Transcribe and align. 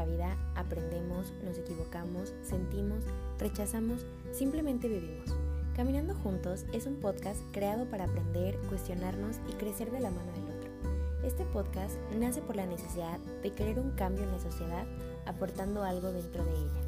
nuestra 0.00 0.04
vida 0.04 0.36
aprendemos, 0.54 1.32
nos 1.44 1.58
equivocamos, 1.58 2.32
sentimos, 2.42 3.04
rechazamos, 3.38 4.06
simplemente 4.32 4.88
vivimos. 4.88 5.30
Caminando 5.74 6.14
Juntos 6.14 6.64
es 6.72 6.86
un 6.86 6.96
podcast 6.96 7.40
creado 7.52 7.84
para 7.86 8.04
aprender, 8.04 8.58
cuestionarnos 8.68 9.36
y 9.48 9.52
crecer 9.54 9.90
de 9.90 10.00
la 10.00 10.10
mano 10.10 10.32
del 10.32 10.56
otro. 10.56 10.70
Este 11.22 11.44
podcast 11.44 11.96
nace 12.18 12.40
por 12.40 12.56
la 12.56 12.66
necesidad 12.66 13.18
de 13.42 13.52
querer 13.52 13.78
un 13.78 13.90
cambio 13.92 14.24
en 14.24 14.32
la 14.32 14.40
sociedad 14.40 14.86
aportando 15.26 15.82
algo 15.82 16.12
dentro 16.12 16.44
de 16.44 16.52
ella. 16.52 16.80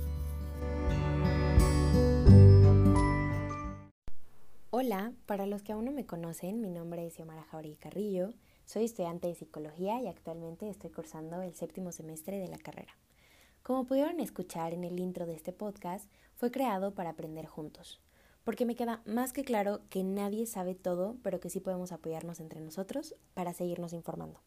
Hola, 4.70 5.12
para 5.26 5.46
los 5.46 5.62
que 5.62 5.72
aún 5.72 5.84
no 5.84 5.92
me 5.92 6.06
conocen, 6.06 6.62
mi 6.62 6.70
nombre 6.70 7.06
es 7.06 7.14
Xiomara 7.14 7.44
Jauregui 7.44 7.76
Carrillo, 7.76 8.30
soy 8.64 8.84
estudiante 8.84 9.28
de 9.28 9.34
psicología 9.34 10.00
y 10.00 10.08
actualmente 10.08 10.68
estoy 10.68 10.90
cursando 10.90 11.42
el 11.42 11.54
séptimo 11.54 11.92
semestre 11.92 12.38
de 12.38 12.48
la 12.48 12.58
carrera. 12.58 12.96
Como 13.62 13.84
pudieron 13.84 14.18
escuchar 14.20 14.74
en 14.74 14.84
el 14.84 14.98
intro 14.98 15.26
de 15.26 15.34
este 15.34 15.52
podcast, 15.52 16.10
fue 16.34 16.50
creado 16.50 16.94
para 16.94 17.10
aprender 17.10 17.46
juntos, 17.46 18.00
porque 18.44 18.66
me 18.66 18.74
queda 18.74 19.02
más 19.04 19.32
que 19.32 19.44
claro 19.44 19.82
que 19.88 20.02
nadie 20.02 20.46
sabe 20.46 20.74
todo, 20.74 21.16
pero 21.22 21.38
que 21.38 21.50
sí 21.50 21.60
podemos 21.60 21.92
apoyarnos 21.92 22.40
entre 22.40 22.60
nosotros 22.60 23.14
para 23.34 23.52
seguirnos 23.52 23.92
informando. 23.92 24.40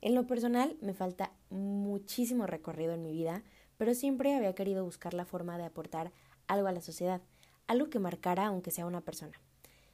En 0.00 0.14
lo 0.14 0.26
personal, 0.26 0.76
me 0.80 0.94
falta 0.94 1.32
muchísimo 1.50 2.46
recorrido 2.46 2.92
en 2.92 3.02
mi 3.02 3.12
vida, 3.12 3.42
pero 3.76 3.94
siempre 3.94 4.34
había 4.34 4.54
querido 4.54 4.84
buscar 4.84 5.14
la 5.14 5.24
forma 5.24 5.58
de 5.58 5.64
aportar 5.64 6.12
algo 6.46 6.68
a 6.68 6.72
la 6.72 6.80
sociedad, 6.80 7.22
algo 7.66 7.90
que 7.90 7.98
marcara 7.98 8.46
aunque 8.46 8.70
sea 8.70 8.86
una 8.86 9.00
persona. 9.00 9.40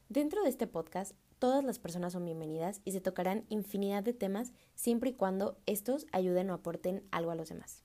Dentro 0.09 0.43
de 0.43 0.49
este 0.49 0.67
podcast, 0.67 1.15
todas 1.41 1.65
las 1.65 1.79
personas 1.81 2.13
son 2.13 2.25
bienvenidas 2.25 2.83
y 2.85 2.93
se 2.93 3.01
tocarán 3.01 3.47
infinidad 3.49 4.05
de 4.05 4.13
temas 4.13 4.53
siempre 4.75 5.11
y 5.11 5.15
cuando 5.15 5.59
estos 5.67 6.07
ayuden 6.13 6.51
o 6.51 6.55
aporten 6.55 7.03
algo 7.11 7.33
a 7.33 7.35
los 7.35 7.49
demás. 7.49 7.83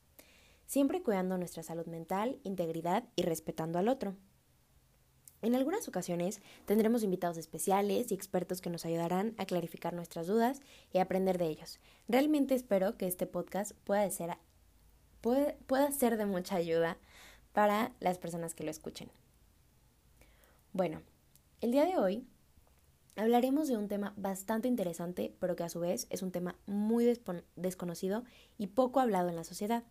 Siempre 0.68 1.02
cuidando 1.02 1.38
nuestra 1.38 1.64
salud 1.64 1.88
mental, 1.88 2.40
integridad 2.44 3.06
y 3.16 3.24
respetando 3.24 3.80
al 3.80 3.88
otro. 3.88 4.16
En 5.42 5.56
algunas 5.56 5.88
ocasiones 5.88 6.42
tendremos 6.66 7.02
invitados 7.04 7.38
especiales 7.38 8.12
y 8.12 8.14
expertos 8.14 8.62
que 8.62 8.70
nos 8.70 8.86
ayudarán 8.86 9.36
a 9.38 9.46
clarificar 9.46 9.94
nuestras 9.94 10.28
dudas 10.28 10.60
y 10.92 10.98
aprender 10.98 11.38
de 11.38 11.48
ellos. 11.48 11.80
Realmente 12.10 12.56
espero 12.56 12.98
que 12.98 13.08
este 13.08 13.26
podcast 13.26 13.72
pueda 13.86 14.10
ser, 14.10 14.38
pueda 15.22 15.92
ser 15.92 16.18
de 16.18 16.26
mucha 16.26 16.56
ayuda 16.56 16.98
para 17.54 17.94
las 18.02 18.18
personas 18.18 18.54
que 18.54 18.66
lo 18.66 18.72
escuchen. 18.72 19.10
Bueno, 20.74 21.04
el 21.62 21.72
día 21.72 21.86
de 21.86 21.98
hoy 21.98 22.28
hablaremos 23.16 23.68
de 23.68 23.78
un 23.78 23.88
tema 23.88 24.14
bastante 24.18 24.68
interesante, 24.68 25.34
pero 25.40 25.56
que 25.56 25.64
a 25.64 25.70
su 25.70 25.80
vez 25.80 26.08
es 26.10 26.22
un 26.22 26.32
tema 26.32 26.58
muy 26.66 27.06
desconocido 27.56 28.24
y 28.58 28.68
poco 28.68 29.00
hablado 29.00 29.30
en 29.30 29.36
la 29.36 29.44
sociedad. 29.44 29.84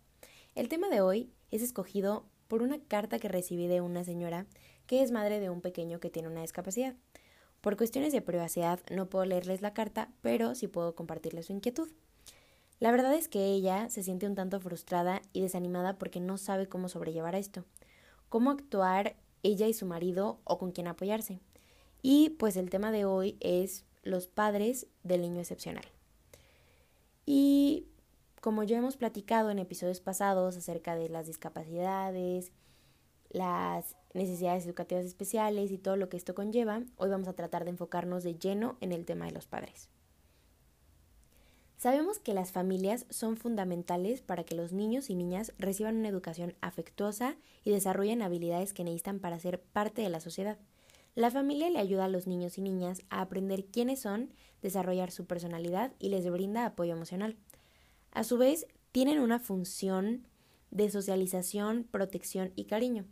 El 0.53 0.69
tema 0.69 0.89
de 0.89 1.01
hoy 1.01 1.31
es 1.51 1.61
escogido 1.61 2.25
por 2.47 2.61
una 2.61 2.79
carta 2.79 3.19
que 3.19 3.27
recibí 3.27 3.67
de 3.67 3.81
una 3.81 4.03
señora 4.03 4.45
que 4.85 5.01
es 5.01 5.11
madre 5.11 5.39
de 5.39 5.49
un 5.49 5.61
pequeño 5.61 5.99
que 5.99 6.09
tiene 6.09 6.27
una 6.27 6.41
discapacidad. 6.41 6.95
Por 7.61 7.77
cuestiones 7.77 8.13
de 8.13 8.21
privacidad 8.21 8.79
no 8.91 9.09
puedo 9.09 9.25
leerles 9.25 9.61
la 9.61 9.73
carta, 9.73 10.11
pero 10.21 10.53
sí 10.53 10.67
puedo 10.67 10.93
compartirles 10.93 11.47
su 11.47 11.53
inquietud. 11.53 11.89
La 12.79 12.91
verdad 12.91 13.13
es 13.15 13.27
que 13.27 13.45
ella 13.45 13.89
se 13.89 14.03
siente 14.03 14.27
un 14.27 14.35
tanto 14.35 14.59
frustrada 14.59 15.21
y 15.33 15.41
desanimada 15.41 15.97
porque 15.97 16.19
no 16.19 16.37
sabe 16.37 16.67
cómo 16.67 16.89
sobrellevar 16.89 17.33
esto, 17.33 17.65
cómo 18.29 18.51
actuar 18.51 19.15
ella 19.43 19.65
y 19.67 19.73
su 19.73 19.85
marido 19.85 20.39
o 20.43 20.57
con 20.57 20.71
quién 20.71 20.87
apoyarse. 20.87 21.39
Y 22.07 22.29
pues 22.37 22.55
el 22.55 22.69
tema 22.69 22.91
de 22.91 23.03
hoy 23.03 23.35
es 23.39 23.83
los 24.03 24.27
padres 24.27 24.85
del 25.01 25.21
niño 25.21 25.39
excepcional. 25.39 25.85
Y 27.25 27.87
como 28.41 28.61
ya 28.61 28.77
hemos 28.77 28.95
platicado 28.95 29.49
en 29.49 29.57
episodios 29.57 30.01
pasados 30.01 30.55
acerca 30.55 30.95
de 30.95 31.09
las 31.09 31.25
discapacidades, 31.25 32.51
las 33.31 33.95
necesidades 34.13 34.67
educativas 34.67 35.03
especiales 35.03 35.71
y 35.71 35.79
todo 35.79 35.95
lo 35.95 36.07
que 36.07 36.17
esto 36.17 36.35
conlleva, 36.35 36.83
hoy 36.97 37.09
vamos 37.09 37.27
a 37.27 37.33
tratar 37.33 37.63
de 37.63 37.71
enfocarnos 37.71 38.23
de 38.23 38.35
lleno 38.35 38.77
en 38.81 38.91
el 38.91 39.03
tema 39.03 39.25
de 39.25 39.31
los 39.31 39.47
padres. 39.47 39.89
Sabemos 41.77 42.19
que 42.19 42.35
las 42.35 42.51
familias 42.51 43.07
son 43.09 43.35
fundamentales 43.35 44.21
para 44.21 44.43
que 44.43 44.53
los 44.53 44.73
niños 44.73 45.09
y 45.09 45.15
niñas 45.15 45.53
reciban 45.57 45.97
una 45.97 46.09
educación 46.09 46.53
afectuosa 46.61 47.35
y 47.63 47.71
desarrollen 47.71 48.21
habilidades 48.21 48.75
que 48.75 48.83
necesitan 48.83 49.17
para 49.17 49.39
ser 49.39 49.59
parte 49.59 50.03
de 50.03 50.09
la 50.09 50.19
sociedad. 50.19 50.59
La 51.15 51.31
familia 51.31 51.69
le 51.69 51.79
ayuda 51.79 52.05
a 52.05 52.09
los 52.09 52.27
niños 52.27 52.57
y 52.57 52.61
niñas 52.61 53.01
a 53.09 53.21
aprender 53.21 53.65
quiénes 53.67 54.01
son, 54.01 54.33
desarrollar 54.61 55.11
su 55.11 55.25
personalidad 55.25 55.93
y 55.97 56.09
les 56.09 56.29
brinda 56.29 56.65
apoyo 56.65 56.93
emocional. 56.93 57.37
A 58.11 58.25
su 58.25 58.37
vez, 58.37 58.67
tienen 58.91 59.19
una 59.19 59.39
función 59.39 60.27
de 60.71 60.89
socialización, 60.89 61.87
protección 61.89 62.51
y 62.57 62.65
cariño. 62.65 63.05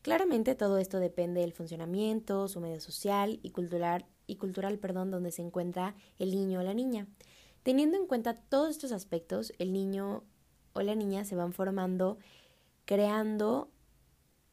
Claramente 0.00 0.54
todo 0.54 0.78
esto 0.78 1.00
depende 1.00 1.42
del 1.42 1.52
funcionamiento, 1.52 2.48
su 2.48 2.60
medio 2.60 2.80
social 2.80 3.40
y 3.42 3.50
cultural, 3.50 4.06
y 4.26 4.36
cultural 4.36 4.78
perdón, 4.78 5.10
donde 5.10 5.30
se 5.30 5.42
encuentra 5.42 5.94
el 6.18 6.30
niño 6.30 6.60
o 6.60 6.62
la 6.62 6.72
niña. 6.72 7.06
Teniendo 7.62 7.98
en 7.98 8.06
cuenta 8.06 8.40
todos 8.40 8.70
estos 8.70 8.92
aspectos, 8.92 9.52
el 9.58 9.72
niño 9.74 10.24
o 10.72 10.80
la 10.80 10.94
niña 10.94 11.24
se 11.24 11.36
van 11.36 11.52
formando, 11.52 12.18
creando 12.86 13.70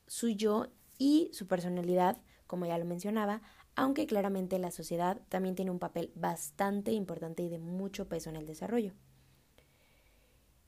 su 0.08 0.28
yo 0.28 0.68
y 0.98 1.30
su 1.32 1.48
personalidad 1.48 2.18
como 2.52 2.66
ya 2.66 2.78
lo 2.78 2.84
mencionaba, 2.84 3.42
aunque 3.78 4.06
claramente 4.06 4.60
la 4.60 4.72
sociedad 4.72 5.22
también 5.30 5.56
tiene 5.56 5.72
un 5.72 5.80
papel 5.80 6.12
bastante 6.16 6.92
importante 6.92 7.44
y 7.44 7.48
de 7.48 7.60
mucho 7.60 8.10
peso 8.10 8.30
en 8.30 8.36
el 8.36 8.46
desarrollo. 8.46 8.92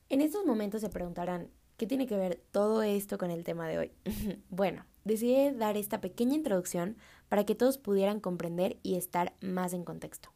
En 0.08 0.22
estos 0.22 0.46
momentos 0.46 0.80
se 0.80 0.88
preguntarán, 0.88 1.50
¿qué 1.76 1.86
tiene 1.86 2.08
que 2.08 2.16
ver 2.16 2.42
todo 2.52 2.84
esto 2.84 3.18
con 3.18 3.32
el 3.32 3.44
tema 3.44 3.68
de 3.68 3.80
hoy? 3.80 3.92
bueno, 4.50 4.86
decidí 5.04 5.52
dar 5.52 5.76
esta 5.76 6.00
pequeña 6.00 6.36
introducción 6.36 6.96
para 7.28 7.44
que 7.44 7.54
todos 7.54 7.78
pudieran 7.78 8.22
comprender 8.22 8.80
y 8.82 8.96
estar 8.96 9.34
más 9.42 9.74
en 9.74 9.84
contexto. 9.84 10.30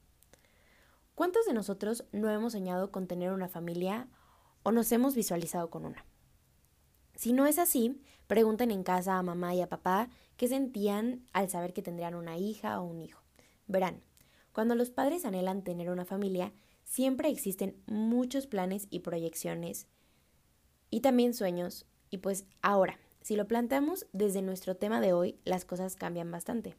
¿Cuántos 1.16 1.46
de 1.46 1.54
nosotros 1.54 2.04
no 2.12 2.30
hemos 2.30 2.52
soñado 2.52 2.92
con 2.92 3.08
tener 3.08 3.32
una 3.32 3.48
familia 3.48 4.10
o 4.64 4.74
nos 4.74 4.92
hemos 4.92 5.16
visualizado 5.16 5.70
con 5.70 5.86
una? 5.86 6.04
Si 7.16 7.32
no 7.32 7.46
es 7.46 7.58
así, 7.58 8.02
pregunten 8.28 8.70
en 8.70 8.84
casa 8.84 9.18
a 9.18 9.24
mamá 9.24 9.56
y 9.56 9.62
a 9.62 9.70
papá 9.70 10.10
qué 10.38 10.48
sentían 10.48 11.28
al 11.34 11.50
saber 11.50 11.74
que 11.74 11.82
tendrían 11.82 12.16
una 12.16 12.38
hija 12.38 12.80
o 12.80 12.86
un 12.86 13.02
hijo. 13.02 13.22
Verán, 13.68 14.02
cuando 14.54 14.76
los 14.76 14.90
padres 14.90 15.26
anhelan 15.26 15.64
tener 15.64 15.90
una 15.90 16.06
familia, 16.06 16.54
siempre 16.84 17.30
existen 17.30 17.76
muchos 17.86 18.48
planes 18.48 18.88
y 18.90 19.00
proyecciones 19.00 19.88
y 20.90 21.02
también 21.02 21.34
sueños. 21.34 21.86
Y 22.10 22.20
pues 22.20 22.46
ahora, 22.62 22.98
si 23.22 23.36
lo 23.36 23.48
planteamos 23.48 24.08
desde 24.14 24.42
nuestro 24.42 24.78
tema 24.78 25.02
de 25.02 25.14
hoy, 25.14 25.40
las 25.44 25.66
cosas 25.66 25.96
cambian 25.96 26.32
bastante. 26.32 26.76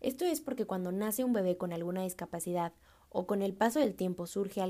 Esto 0.00 0.24
es 0.24 0.40
porque 0.40 0.66
cuando 0.66 0.92
nace 0.92 1.24
un 1.24 1.32
bebé 1.32 1.56
con 1.56 1.72
alguna 1.72 2.02
discapacidad 2.02 2.72
o 3.08 3.26
con 3.26 3.42
el 3.42 3.54
paso 3.54 3.80
del 3.80 3.94
tiempo 3.94 4.26
surge, 4.26 4.62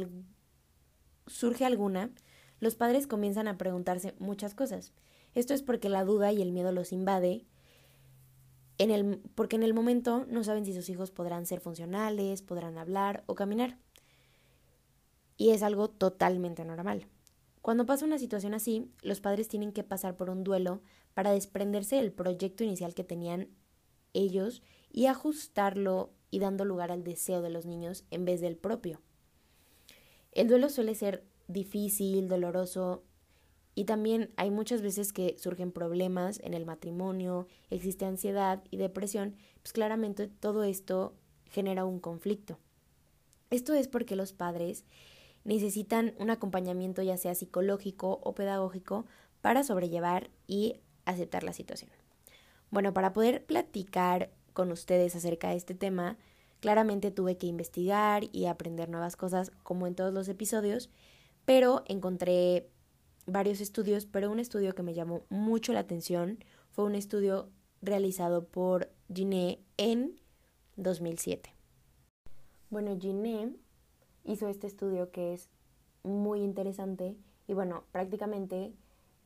surge 1.27 1.65
alguna, 1.65 2.11
los 2.61 2.77
padres 2.77 3.07
comienzan 3.07 3.49
a 3.49 3.59
preguntarse 3.59 4.15
muchas 4.19 4.55
cosas. 4.55 4.93
Esto 5.35 5.55
es 5.55 5.63
porque 5.63 5.89
la 5.89 6.05
duda 6.05 6.33
y 6.33 6.41
el 6.41 6.53
miedo 6.53 6.73
los 6.73 6.93
invade, 6.93 7.45
en 8.79 8.91
el, 8.91 9.19
porque 9.35 9.57
en 9.57 9.63
el 9.63 9.75
momento 9.75 10.25
no 10.29 10.45
saben 10.45 10.65
si 10.65 10.73
sus 10.73 10.89
hijos 10.89 11.11
podrán 11.11 11.47
ser 11.47 11.61
funcionales, 11.61 12.43
podrán 12.43 12.79
hablar 12.79 13.25
o 13.27 13.35
caminar. 13.35 13.79
Y 15.37 15.51
es 15.51 15.63
algo 15.63 15.89
totalmente 15.89 16.65
normal. 16.65 17.07
Cuando 17.61 17.87
pasa 17.87 18.07
una 18.07 18.19
situación 18.19 18.55
así, 18.55 18.91
los 19.03 19.21
padres 19.21 19.49
tienen 19.49 19.73
que 19.73 19.85
pasar 19.85 20.17
por 20.17 20.31
un 20.31 20.45
duelo 20.45 20.81
para 21.15 21.33
desprenderse 21.33 21.97
del 21.97 22.13
proyecto 22.13 22.65
inicial 22.65 22.95
que 22.95 23.05
tenían 23.05 23.49
ellos 24.15 24.63
y 24.91 25.07
ajustarlo 25.07 26.13
y 26.31 26.39
dando 26.39 26.65
lugar 26.65 26.93
al 26.93 27.05
deseo 27.05 27.43
de 27.43 27.51
los 27.51 27.67
niños 27.67 28.05
en 28.11 28.25
vez 28.25 28.41
del 28.41 28.57
propio. 28.57 29.01
El 30.33 30.49
duelo 30.49 30.69
suele 30.69 30.95
ser 30.95 31.25
difícil, 31.49 32.29
doloroso. 32.29 33.03
Y 33.79 33.85
también 33.85 34.33
hay 34.35 34.51
muchas 34.51 34.83
veces 34.83 35.13
que 35.13 35.37
surgen 35.39 35.71
problemas 35.71 36.41
en 36.43 36.53
el 36.53 36.67
matrimonio, 36.67 37.47
existe 37.71 38.07
ansiedad 38.07 38.61
y 38.73 38.77
depresión, 38.77 39.37
pues 39.63 39.73
claramente 39.73 40.27
todo 40.27 40.65
esto 40.65 41.15
genera 41.45 41.85
un 41.85 42.01
conflicto. 42.01 42.59
Esto 43.51 43.75
es 43.75 43.87
porque 43.87 44.17
los 44.17 44.33
padres 44.33 44.85
necesitan 45.45 46.13
un 46.19 46.31
acompañamiento 46.31 47.03
ya 47.03 47.17
sea 47.19 47.37
psicológico 47.37 48.19
o 48.25 48.35
pedagógico 48.35 49.07
para 49.43 49.63
sobrellevar 49.63 50.29
y 50.49 50.81
aceptar 51.05 51.45
la 51.45 51.53
situación. 51.53 51.93
Bueno, 52.73 52.93
para 52.93 53.13
poder 53.13 53.47
platicar 53.47 54.33
con 54.55 54.73
ustedes 54.73 55.15
acerca 55.15 55.51
de 55.51 55.57
este 55.57 55.77
tema, 55.77 56.19
claramente 56.59 57.13
tuve 57.13 57.37
que 57.37 57.47
investigar 57.47 58.25
y 58.33 58.47
aprender 58.47 58.89
nuevas 58.89 59.15
cosas 59.15 59.53
como 59.63 59.87
en 59.87 59.95
todos 59.95 60.13
los 60.13 60.29
episodios 60.29 60.91
pero 61.49 61.83
encontré 61.87 62.69
varios 63.29 63.61
estudios, 63.61 64.07
pero 64.07 64.31
un 64.31 64.41
estudio 64.41 64.75
que 64.75 64.83
me 64.83 64.95
llamó 64.95 65.23
mucho 65.29 65.73
la 65.73 65.81
atención 65.81 66.39
fue 66.71 66.85
un 66.85 66.95
estudio 66.95 67.51
realizado 67.83 68.45
por 68.45 68.91
Giné 69.13 69.61
en 69.77 70.19
2007. 70.77 71.55
Bueno, 72.71 72.99
Giné 72.99 73.53
hizo 74.25 74.49
este 74.49 74.67
estudio 74.67 75.11
que 75.11 75.35
es 75.35 75.49
muy 76.03 76.41
interesante 76.41 77.17
y 77.47 77.55
bueno, 77.55 77.85
prácticamente 77.93 78.73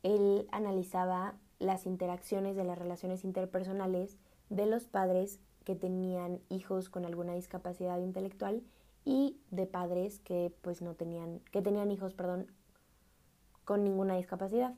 él 0.02 0.46
analizaba 0.50 1.34
las 1.58 1.86
interacciones 1.86 2.56
de 2.56 2.64
las 2.64 2.78
relaciones 2.78 3.24
interpersonales 3.24 4.16
de 4.48 4.66
los 4.66 4.86
padres 4.86 5.38
que 5.64 5.76
tenían 5.76 6.40
hijos 6.48 6.88
con 6.88 7.04
alguna 7.04 7.34
discapacidad 7.34 7.98
intelectual 8.00 8.62
y 9.04 9.36
de 9.50 9.66
padres 9.66 10.18
que 10.20 10.52
pues 10.62 10.82
no 10.82 10.94
tenían, 10.94 11.40
que 11.50 11.62
tenían 11.62 11.90
hijos, 11.90 12.14
perdón, 12.14 12.46
con 13.64 13.84
ninguna 13.84 14.16
discapacidad. 14.16 14.74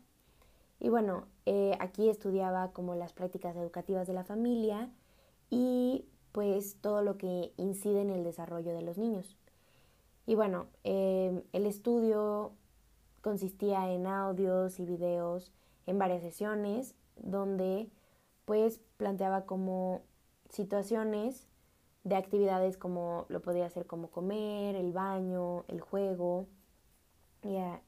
Y 0.80 0.88
bueno, 0.88 1.26
eh, 1.46 1.76
aquí 1.80 2.08
estudiaba 2.08 2.72
como 2.72 2.94
las 2.94 3.12
prácticas 3.12 3.56
educativas 3.56 4.06
de 4.06 4.12
la 4.12 4.24
familia 4.24 4.90
y 5.50 6.04
pues 6.32 6.76
todo 6.80 7.02
lo 7.02 7.16
que 7.16 7.52
incide 7.56 8.02
en 8.02 8.10
el 8.10 8.24
desarrollo 8.24 8.74
de 8.74 8.82
los 8.82 8.98
niños. 8.98 9.36
Y 10.26 10.34
bueno, 10.34 10.66
eh, 10.84 11.42
el 11.52 11.66
estudio 11.66 12.52
consistía 13.20 13.90
en 13.92 14.06
audios 14.06 14.78
y 14.80 14.84
videos 14.84 15.52
en 15.86 15.98
varias 15.98 16.22
sesiones 16.22 16.94
donde 17.16 17.88
pues 18.44 18.80
planteaba 18.96 19.46
como 19.46 20.02
situaciones 20.50 21.46
de 22.04 22.16
actividades 22.16 22.76
como 22.76 23.26
lo 23.28 23.40
podía 23.40 23.66
hacer 23.66 23.86
como 23.86 24.10
comer, 24.10 24.76
el 24.76 24.92
baño, 24.92 25.64
el 25.68 25.80
juego 25.80 26.46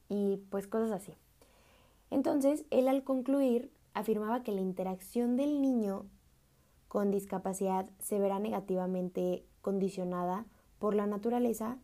y 0.09 0.37
pues 0.49 0.67
cosas 0.67 0.91
así. 0.91 1.13
Entonces, 2.09 2.65
él 2.69 2.87
al 2.87 3.03
concluir 3.03 3.71
afirmaba 3.93 4.43
que 4.43 4.51
la 4.51 4.61
interacción 4.61 5.35
del 5.35 5.61
niño 5.61 6.05
con 6.87 7.11
discapacidad 7.11 7.89
se 7.99 8.19
verá 8.19 8.39
negativamente 8.39 9.45
condicionada 9.61 10.45
por 10.79 10.95
la 10.95 11.07
naturaleza, 11.07 11.77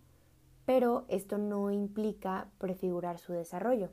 pero 0.66 1.06
esto 1.10 1.38
no 1.38 1.72
implica 1.72 2.50
prefigurar 2.58 3.18
su 3.18 3.34
desarrollo. 3.34 3.90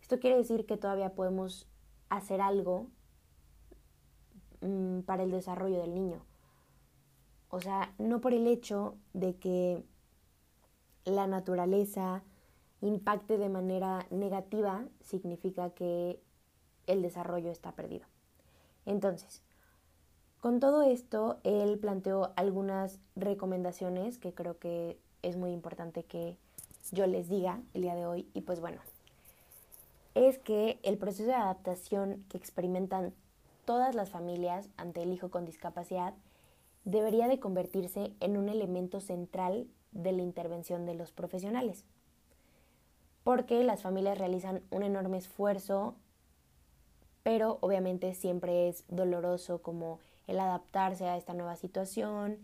Esto 0.00 0.18
quiere 0.18 0.36
decir 0.36 0.66
que 0.66 0.76
todavía 0.76 1.14
podemos 1.14 1.68
hacer 2.08 2.40
algo 2.40 2.88
mm, 4.60 5.00
para 5.00 5.22
el 5.22 5.30
desarrollo 5.30 5.80
del 5.80 5.94
niño. 5.94 6.22
O 7.50 7.60
sea, 7.60 7.94
no 7.98 8.20
por 8.20 8.34
el 8.34 8.46
hecho 8.46 8.96
de 9.12 9.36
que 9.36 9.84
la 11.04 11.26
naturaleza 11.26 12.22
impacte 12.80 13.38
de 13.38 13.48
manera 13.48 14.06
negativa 14.10 14.84
significa 15.00 15.70
que 15.70 16.20
el 16.86 17.02
desarrollo 17.02 17.50
está 17.50 17.72
perdido. 17.72 18.06
Entonces, 18.86 19.42
con 20.40 20.60
todo 20.60 20.82
esto, 20.82 21.40
él 21.42 21.78
planteó 21.78 22.32
algunas 22.36 23.00
recomendaciones 23.16 24.18
que 24.18 24.32
creo 24.32 24.58
que 24.58 24.98
es 25.22 25.36
muy 25.36 25.50
importante 25.50 26.04
que 26.04 26.36
yo 26.92 27.06
les 27.06 27.28
diga 27.28 27.60
el 27.74 27.82
día 27.82 27.94
de 27.94 28.06
hoy. 28.06 28.28
Y 28.34 28.42
pues 28.42 28.60
bueno, 28.60 28.80
es 30.14 30.38
que 30.38 30.78
el 30.82 30.96
proceso 30.96 31.28
de 31.28 31.34
adaptación 31.34 32.24
que 32.28 32.38
experimentan 32.38 33.12
todas 33.64 33.94
las 33.94 34.10
familias 34.10 34.68
ante 34.76 35.02
el 35.02 35.12
hijo 35.12 35.30
con 35.30 35.44
discapacidad 35.44 36.14
debería 36.84 37.28
de 37.28 37.40
convertirse 37.40 38.14
en 38.20 38.36
un 38.36 38.48
elemento 38.48 39.00
central 39.00 39.66
de 39.92 40.12
la 40.12 40.22
intervención 40.22 40.86
de 40.86 40.94
los 40.94 41.12
profesionales. 41.12 41.84
Porque 43.28 43.62
las 43.62 43.82
familias 43.82 44.16
realizan 44.16 44.62
un 44.70 44.82
enorme 44.82 45.18
esfuerzo, 45.18 45.96
pero 47.22 47.58
obviamente 47.60 48.14
siempre 48.14 48.70
es 48.70 48.84
doloroso 48.88 49.60
como 49.60 50.00
el 50.26 50.40
adaptarse 50.40 51.04
a 51.04 51.18
esta 51.18 51.34
nueva 51.34 51.54
situación 51.54 52.38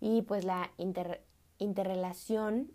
y 0.00 0.20
pues 0.20 0.44
la 0.44 0.70
interrelación 1.56 2.70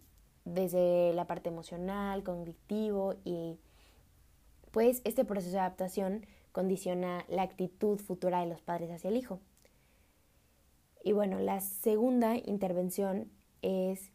desde 0.45 1.13
la 1.13 1.27
parte 1.27 1.49
emocional, 1.49 2.23
cognitivo 2.23 3.13
y 3.23 3.59
pues 4.71 5.03
este 5.03 5.23
proceso 5.23 5.51
de 5.51 5.59
adaptación 5.59 6.25
condiciona 6.53 7.23
la 7.29 7.43
actitud 7.43 7.99
futura 7.99 8.39
de 8.39 8.47
los 8.47 8.61
padres 8.61 8.89
hacia 8.89 9.11
el 9.11 9.17
hijo. 9.17 9.39
Y 11.03 11.11
bueno, 11.11 11.37
la 11.37 11.59
segunda 11.59 12.35
intervención 12.35 13.29
es 13.61 14.11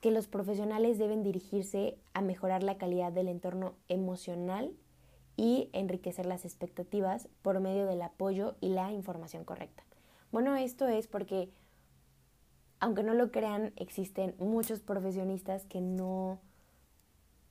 que 0.00 0.10
los 0.10 0.26
profesionales 0.26 0.98
deben 0.98 1.22
dirigirse 1.22 1.98
a 2.14 2.22
mejorar 2.22 2.62
la 2.62 2.78
calidad 2.78 3.12
del 3.12 3.28
entorno 3.28 3.74
emocional 3.88 4.72
y 5.36 5.68
enriquecer 5.72 6.26
las 6.26 6.44
expectativas 6.44 7.28
por 7.42 7.60
medio 7.60 7.86
del 7.86 8.02
apoyo 8.02 8.56
y 8.60 8.70
la 8.70 8.92
información 8.92 9.44
correcta. 9.44 9.84
Bueno, 10.32 10.56
esto 10.56 10.86
es 10.88 11.06
porque, 11.06 11.50
aunque 12.78 13.02
no 13.02 13.14
lo 13.14 13.30
crean, 13.30 13.72
existen 13.76 14.34
muchos 14.38 14.80
profesionistas 14.80 15.64
que 15.66 15.80
no, 15.80 16.40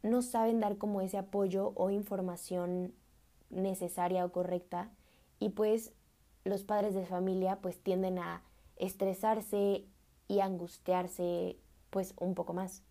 no 0.02 0.22
saben 0.22 0.60
dar 0.60 0.78
como 0.78 1.02
ese 1.02 1.18
apoyo 1.18 1.74
o 1.76 1.90
información 1.90 2.94
necesaria 3.50 4.26
o 4.26 4.32
correcta 4.32 4.92
y 5.40 5.50
pues 5.50 5.94
los 6.46 6.64
padres 6.64 6.94
de 6.94 7.06
familia 7.06 7.60
pues 7.62 7.80
tienden 7.80 8.18
a 8.20 8.44
estresarse 8.78 9.86
y 10.28 10.40
angustiarse 10.40 11.58
pues 11.90 12.14
un 12.18 12.36
poco 12.36 12.54
más. 12.54 12.84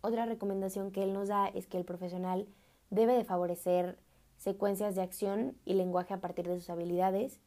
Otra 0.00 0.26
recomendación 0.26 0.90
que 0.90 1.02
él 1.02 1.12
nos 1.12 1.28
da 1.28 1.48
es 1.48 1.66
que 1.66 1.78
el 1.78 1.84
profesional 1.84 2.46
debe 2.90 3.14
de 3.14 3.24
favorecer 3.24 3.98
secuencias 4.36 4.94
de 4.94 5.02
acción 5.02 5.56
y 5.64 5.74
lenguaje 5.74 6.14
a 6.14 6.20
partir 6.20 6.46
de 6.46 6.56
sus 6.56 6.70
habilidades 6.70 7.40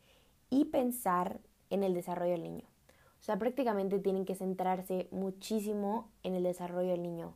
y 0.50 0.66
pensar 0.66 1.40
en 1.70 1.84
el 1.84 1.94
desarrollo 1.94 2.32
del 2.32 2.44
niño. 2.44 2.66
O 3.20 3.24
sea, 3.24 3.38
prácticamente 3.38 4.00
tienen 4.00 4.26
que 4.26 4.36
centrarse 4.36 5.08
muchísimo 5.12 6.10
en 6.24 6.36
el 6.36 6.44
desarrollo 6.44 6.92
del 6.92 7.04
niño, 7.04 7.34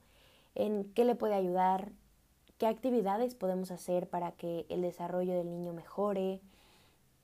en 0.56 0.86
qué 0.94 1.06
le 1.06 1.16
puede 1.16 1.36
ayudar, 1.36 1.92
qué 2.58 2.68
actividades 2.68 3.36
podemos 3.36 3.72
hacer 3.72 4.10
para 4.10 4.32
que 4.32 4.66
el 4.70 4.82
desarrollo 4.82 5.34
del 5.34 5.50
niño 5.50 5.74
mejore, 5.74 6.42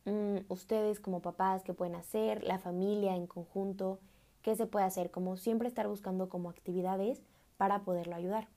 Mm, 0.07 0.45
ustedes 0.47 1.01
como 1.01 1.21
papás, 1.21 1.63
qué 1.63 1.73
pueden 1.73 1.95
hacer, 1.95 2.41
la 2.45 2.59
familia 2.59 3.13
en 3.17 3.27
conjunto, 3.27 3.99
qué 4.47 4.55
se 4.55 4.65
puede 4.65 4.85
hacer, 4.85 5.11
como 5.11 5.35
siempre 5.35 5.67
estar 5.67 5.89
buscando 5.89 6.29
como 6.29 6.49
actividades 6.49 7.21
para 7.57 7.83
poderlo 7.83 8.15
ayudar. 8.15 8.47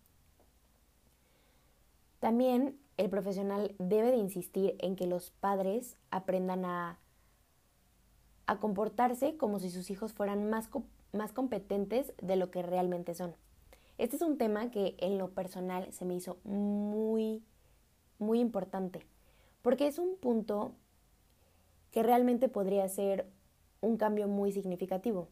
También 2.21 2.79
el 2.97 3.11
profesional 3.11 3.75
debe 3.81 4.13
de 4.13 4.17
insistir 4.17 4.77
en 4.79 4.95
que 4.95 5.09
los 5.09 5.33
padres 5.33 5.97
aprendan 6.13 6.65
a, 6.65 7.01
a 8.47 8.61
comportarse 8.61 9.37
como 9.37 9.59
si 9.59 9.69
sus 9.69 9.91
hijos 9.91 10.13
fueran 10.13 10.49
más, 10.49 10.71
más 11.13 11.33
competentes 11.33 12.13
de 12.23 12.37
lo 12.37 12.53
que 12.53 12.63
realmente 12.63 13.13
son. 13.13 13.35
Este 13.99 14.15
es 14.15 14.23
un 14.23 14.39
tema 14.39 14.71
que 14.71 14.95
en 14.99 15.19
lo 15.19 15.31
personal 15.31 15.93
se 15.93 16.05
me 16.05 16.15
hizo 16.15 16.37
muy, 16.45 17.43
muy 18.21 18.39
importante, 18.39 19.05
porque 19.61 19.89
es 19.89 19.99
un 19.99 20.15
punto 20.15 20.71
que 21.91 22.05
realmente 22.05 22.49
podría 22.49 22.89
ser 22.89 23.27
un 23.81 23.97
cambio 23.97 24.29
muy 24.29 24.53
significativo. 24.53 25.27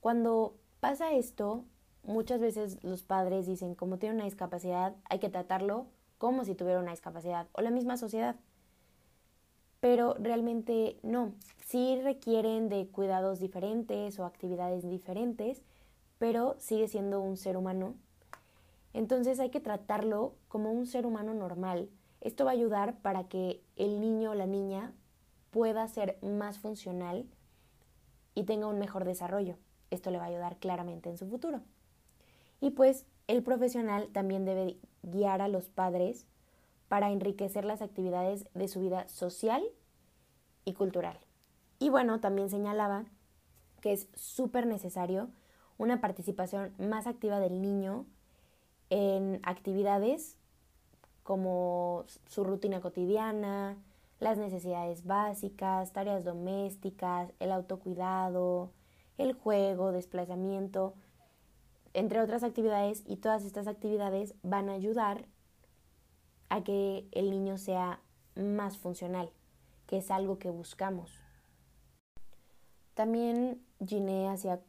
Cuando 0.00 0.54
pasa 0.80 1.12
esto, 1.12 1.64
muchas 2.04 2.40
veces 2.40 2.82
los 2.82 3.02
padres 3.02 3.46
dicen, 3.46 3.74
como 3.74 3.98
tiene 3.98 4.14
una 4.14 4.24
discapacidad, 4.24 4.96
hay 5.08 5.18
que 5.18 5.28
tratarlo 5.28 5.86
como 6.16 6.44
si 6.44 6.54
tuviera 6.54 6.80
una 6.80 6.92
discapacidad 6.92 7.48
o 7.52 7.60
la 7.60 7.70
misma 7.70 7.96
sociedad. 7.96 8.36
Pero 9.80 10.14
realmente 10.18 10.98
no, 11.02 11.32
sí 11.66 12.00
requieren 12.02 12.68
de 12.68 12.88
cuidados 12.88 13.40
diferentes 13.40 14.18
o 14.18 14.24
actividades 14.24 14.88
diferentes, 14.88 15.62
pero 16.18 16.56
sigue 16.58 16.88
siendo 16.88 17.20
un 17.20 17.36
ser 17.36 17.56
humano. 17.56 17.94
Entonces 18.92 19.38
hay 19.38 19.50
que 19.50 19.60
tratarlo 19.60 20.34
como 20.48 20.72
un 20.72 20.86
ser 20.86 21.06
humano 21.06 21.32
normal. 21.32 21.88
Esto 22.20 22.44
va 22.44 22.50
a 22.50 22.54
ayudar 22.54 22.98
para 23.00 23.24
que 23.24 23.62
el 23.76 24.00
niño 24.00 24.32
o 24.32 24.34
la 24.34 24.46
niña 24.46 24.92
pueda 25.50 25.86
ser 25.88 26.18
más 26.22 26.58
funcional 26.58 27.26
y 28.34 28.44
tenga 28.44 28.66
un 28.66 28.78
mejor 28.78 29.04
desarrollo. 29.04 29.56
Esto 29.90 30.10
le 30.10 30.18
va 30.18 30.24
a 30.24 30.28
ayudar 30.28 30.56
claramente 30.58 31.08
en 31.08 31.18
su 31.18 31.26
futuro. 31.28 31.60
Y 32.60 32.70
pues 32.70 33.06
el 33.26 33.42
profesional 33.42 34.08
también 34.12 34.44
debe 34.44 34.76
guiar 35.02 35.40
a 35.40 35.48
los 35.48 35.68
padres 35.68 36.26
para 36.88 37.10
enriquecer 37.10 37.64
las 37.64 37.82
actividades 37.82 38.46
de 38.54 38.68
su 38.68 38.80
vida 38.80 39.08
social 39.08 39.62
y 40.64 40.74
cultural. 40.74 41.18
Y 41.78 41.88
bueno, 41.88 42.20
también 42.20 42.50
señalaba 42.50 43.04
que 43.80 43.92
es 43.92 44.08
súper 44.14 44.66
necesario 44.66 45.30
una 45.78 46.00
participación 46.00 46.74
más 46.78 47.06
activa 47.06 47.40
del 47.40 47.62
niño 47.62 48.04
en 48.90 49.40
actividades 49.44 50.36
como 51.22 52.04
su 52.26 52.44
rutina 52.44 52.80
cotidiana, 52.80 53.76
las 54.18 54.36
necesidades 54.36 55.06
básicas, 55.06 55.92
tareas 55.92 56.24
domésticas, 56.24 57.32
el 57.38 57.52
autocuidado, 57.52 58.72
el 59.20 59.32
juego, 59.32 59.92
desplazamiento, 59.92 60.94
entre 61.92 62.20
otras 62.20 62.42
actividades 62.42 63.02
y 63.06 63.16
todas 63.16 63.44
estas 63.44 63.66
actividades 63.66 64.34
van 64.42 64.68
a 64.68 64.74
ayudar 64.74 65.26
a 66.48 66.62
que 66.62 67.06
el 67.12 67.30
niño 67.30 67.58
sea 67.58 68.00
más 68.34 68.78
funcional, 68.78 69.30
que 69.86 69.98
es 69.98 70.10
algo 70.10 70.38
que 70.38 70.50
buscamos. 70.50 71.12
También 72.94 73.62
Giné 73.84 74.28
hacía 74.28 74.60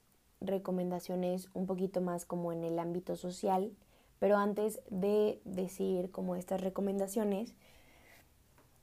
recomendaciones 0.41 1.50
un 1.53 1.67
poquito 1.67 2.01
más 2.01 2.25
como 2.25 2.51
en 2.51 2.63
el 2.63 2.79
ámbito 2.79 3.15
social, 3.15 3.72
Pero 4.22 4.38
antes 4.38 4.79
de 4.91 5.41
decir 5.46 6.12
como 6.12 6.36
estas 6.36 6.62
recomendaciones, 6.62 7.55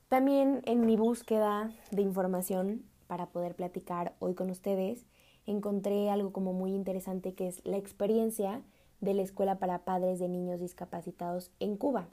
también 0.08 0.62
en 0.64 0.84
mi 0.84 0.96
búsqueda 0.96 1.70
de 1.92 2.02
información 2.02 2.82
para 3.06 3.26
poder 3.26 3.54
platicar 3.54 4.16
hoy 4.18 4.34
con 4.34 4.50
ustedes, 4.50 5.06
encontré 5.48 6.10
algo 6.10 6.32
como 6.32 6.52
muy 6.52 6.72
interesante 6.74 7.34
que 7.34 7.48
es 7.48 7.64
la 7.64 7.78
experiencia 7.78 8.62
de 9.00 9.14
la 9.14 9.22
Escuela 9.22 9.58
para 9.58 9.84
Padres 9.84 10.18
de 10.18 10.28
Niños 10.28 10.60
Discapacitados 10.60 11.50
en 11.58 11.76
Cuba. 11.76 12.08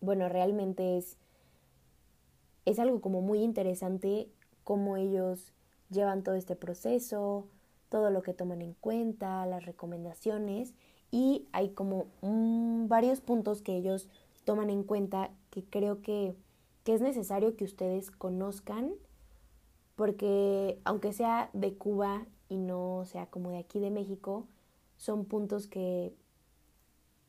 Bueno, 0.00 0.28
realmente 0.28 0.98
es, 0.98 1.16
es 2.64 2.78
algo 2.78 3.00
como 3.00 3.20
muy 3.20 3.42
interesante 3.42 4.28
cómo 4.64 4.96
ellos 4.96 5.52
llevan 5.90 6.22
todo 6.22 6.34
este 6.34 6.56
proceso, 6.56 7.46
todo 7.88 8.10
lo 8.10 8.22
que 8.22 8.34
toman 8.34 8.62
en 8.62 8.74
cuenta, 8.74 9.46
las 9.46 9.64
recomendaciones 9.64 10.74
y 11.10 11.46
hay 11.52 11.70
como 11.70 12.06
varios 12.88 13.20
puntos 13.20 13.62
que 13.62 13.76
ellos 13.76 14.08
toman 14.44 14.70
en 14.70 14.82
cuenta 14.82 15.30
que 15.50 15.64
creo 15.64 16.02
que, 16.02 16.34
que 16.84 16.94
es 16.94 17.00
necesario 17.00 17.56
que 17.56 17.64
ustedes 17.64 18.10
conozcan 18.10 18.92
porque 19.98 20.78
aunque 20.84 21.12
sea 21.12 21.50
de 21.54 21.74
Cuba 21.74 22.24
y 22.48 22.56
no 22.56 23.02
sea 23.04 23.26
como 23.26 23.50
de 23.50 23.58
aquí 23.58 23.80
de 23.80 23.90
México, 23.90 24.46
son 24.96 25.24
puntos 25.24 25.66
que 25.66 26.14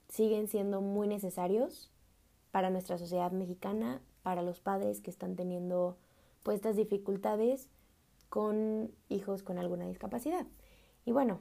siguen 0.07 0.47
siendo 0.47 0.79
muy 0.79 1.07
necesarios 1.07 1.89
para 2.51 2.69
nuestra 2.69 2.99
sociedad 2.99 3.31
mexicana, 3.31 4.03
para 4.21 4.43
los 4.43 4.59
padres 4.59 5.01
que 5.01 5.09
están 5.09 5.35
teniendo 5.35 5.97
pues 6.43 6.57
estas 6.57 6.75
dificultades 6.75 7.69
con 8.29 8.91
hijos 9.09 9.41
con 9.41 9.57
alguna 9.57 9.87
discapacidad. 9.87 10.45
Y 11.05 11.11
bueno, 11.11 11.39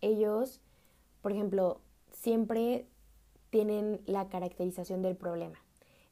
ellos, 0.00 0.62
por 1.20 1.32
ejemplo, 1.32 1.82
siempre 2.12 2.86
tienen 3.50 4.00
la 4.06 4.30
caracterización 4.30 5.02
del 5.02 5.18
problema. 5.18 5.58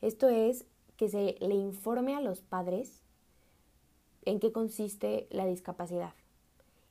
Esto 0.02 0.28
es 0.28 0.66
que 0.98 1.08
se 1.08 1.36
le 1.40 1.54
informe 1.54 2.14
a 2.14 2.20
los 2.20 2.42
padres 2.42 2.99
en 4.24 4.40
qué 4.40 4.52
consiste 4.52 5.26
la 5.30 5.46
discapacidad 5.46 6.12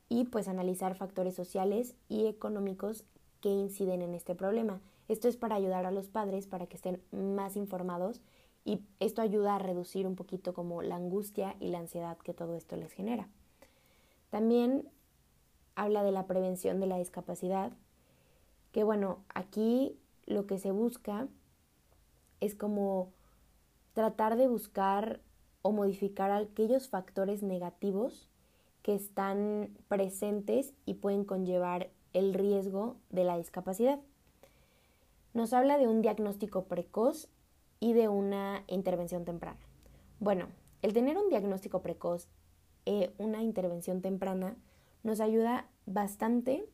y 0.09 0.25
pues 0.25 0.47
analizar 0.47 0.95
factores 0.95 1.35
sociales 1.35 1.95
y 2.09 2.25
económicos 2.25 3.05
que 3.41 3.49
inciden 3.49 4.01
en 4.01 4.15
este 4.15 4.35
problema. 4.35 4.81
Esto 5.07 5.27
es 5.27 5.37
para 5.37 5.55
ayudar 5.55 5.85
a 5.85 5.91
los 5.91 6.07
padres 6.07 6.47
para 6.47 6.67
que 6.67 6.75
estén 6.75 7.01
más 7.11 7.55
informados 7.55 8.21
y 8.65 8.81
esto 8.99 9.21
ayuda 9.21 9.55
a 9.55 9.59
reducir 9.59 10.05
un 10.05 10.15
poquito 10.15 10.53
como 10.53 10.81
la 10.81 10.95
angustia 10.95 11.55
y 11.59 11.69
la 11.69 11.79
ansiedad 11.79 12.17
que 12.17 12.33
todo 12.33 12.55
esto 12.55 12.75
les 12.75 12.91
genera. 12.91 13.27
También 14.29 14.87
habla 15.75 16.03
de 16.03 16.11
la 16.11 16.27
prevención 16.27 16.79
de 16.79 16.87
la 16.87 16.97
discapacidad, 16.97 17.71
que 18.71 18.83
bueno, 18.83 19.23
aquí 19.33 19.97
lo 20.25 20.45
que 20.45 20.59
se 20.59 20.71
busca 20.71 21.27
es 22.39 22.53
como 22.53 23.11
tratar 23.93 24.35
de 24.35 24.47
buscar 24.47 25.21
o 25.61 25.71
modificar 25.71 26.31
aquellos 26.31 26.89
factores 26.89 27.43
negativos 27.43 28.29
que 28.81 28.95
están 28.95 29.69
presentes 29.87 30.73
y 30.85 30.95
pueden 30.95 31.25
conllevar 31.25 31.89
el 32.13 32.33
riesgo 32.33 32.95
de 33.09 33.23
la 33.23 33.37
discapacidad. 33.37 33.99
Nos 35.33 35.53
habla 35.53 35.77
de 35.77 35.87
un 35.87 36.01
diagnóstico 36.01 36.63
precoz 36.63 37.27
y 37.79 37.93
de 37.93 38.07
una 38.07 38.63
intervención 38.67 39.25
temprana. 39.25 39.59
Bueno, 40.19 40.47
el 40.81 40.93
tener 40.93 41.17
un 41.17 41.29
diagnóstico 41.29 41.81
precoz 41.81 42.27
e 42.85 43.13
una 43.17 43.43
intervención 43.43 44.01
temprana 44.01 44.55
nos 45.03 45.19
ayuda 45.19 45.67
bastante 45.85 46.65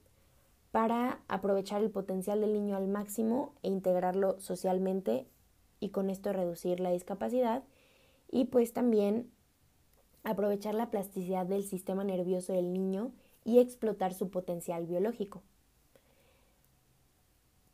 para 0.71 1.19
aprovechar 1.27 1.81
el 1.81 1.89
potencial 1.89 2.41
del 2.41 2.53
niño 2.53 2.75
al 2.75 2.87
máximo 2.87 3.53
e 3.63 3.69
integrarlo 3.69 4.39
socialmente 4.39 5.27
y 5.79 5.89
con 5.89 6.09
esto 6.09 6.33
reducir 6.33 6.79
la 6.79 6.91
discapacidad 6.91 7.63
y 8.29 8.45
pues 8.45 8.73
también 8.73 9.31
aprovechar 10.23 10.73
la 10.73 10.89
plasticidad 10.89 11.45
del 11.45 11.63
sistema 11.63 12.03
nervioso 12.03 12.53
del 12.53 12.73
niño 12.73 13.11
y 13.43 13.59
explotar 13.59 14.13
su 14.13 14.29
potencial 14.29 14.87
biológico. 14.87 15.43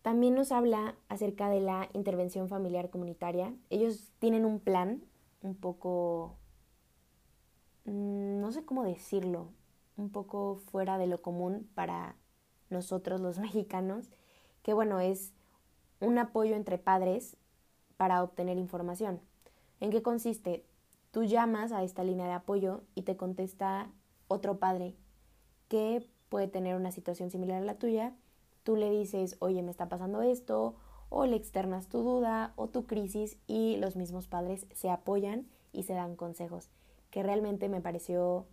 También 0.01 0.35
nos 0.35 0.51
habla 0.51 0.95
acerca 1.09 1.49
de 1.49 1.61
la 1.61 1.89
intervención 1.93 2.49
familiar 2.49 2.89
comunitaria. 2.89 3.55
Ellos 3.69 4.11
tienen 4.19 4.45
un 4.45 4.59
plan 4.59 5.03
un 5.41 5.55
poco, 5.55 6.37
mm, 7.85 8.39
no 8.39 8.51
sé 8.51 8.65
cómo 8.65 8.83
decirlo, 8.83 9.49
un 9.97 10.09
poco 10.11 10.57
fuera 10.57 10.97
de 10.97 11.07
lo 11.07 11.21
común 11.21 11.69
para 11.75 12.15
nosotros 12.69 13.21
los 13.21 13.39
mexicanos, 13.39 14.09
que 14.63 14.73
bueno, 14.73 14.99
es 14.99 15.33
un 15.99 16.17
apoyo 16.17 16.55
entre 16.55 16.77
padres 16.79 17.37
para 17.97 18.23
obtener 18.23 18.57
información. 18.57 19.21
¿En 19.81 19.91
qué 19.91 20.01
consiste? 20.01 20.65
Tú 21.11 21.25
llamas 21.25 21.73
a 21.73 21.83
esta 21.83 22.05
línea 22.05 22.27
de 22.27 22.33
apoyo 22.33 22.83
y 22.95 23.01
te 23.01 23.17
contesta 23.17 23.91
otro 24.29 24.57
padre 24.59 24.95
que 25.67 26.07
puede 26.29 26.47
tener 26.47 26.77
una 26.77 26.93
situación 26.93 27.29
similar 27.29 27.61
a 27.61 27.65
la 27.65 27.77
tuya 27.77 28.15
tú 28.63 28.75
le 28.75 28.89
dices, 28.89 29.37
oye, 29.39 29.63
me 29.63 29.71
está 29.71 29.89
pasando 29.89 30.21
esto, 30.21 30.75
o 31.09 31.25
le 31.25 31.35
externas 31.35 31.87
tu 31.87 31.99
duda 32.03 32.53
o 32.55 32.67
tu 32.67 32.85
crisis 32.85 33.37
y 33.47 33.77
los 33.77 33.95
mismos 33.95 34.27
padres 34.27 34.65
se 34.73 34.89
apoyan 34.89 35.47
y 35.73 35.83
se 35.83 35.93
dan 35.93 36.15
consejos, 36.15 36.69
que 37.09 37.23
realmente 37.23 37.67
me 37.69 37.81
pareció 37.81 38.45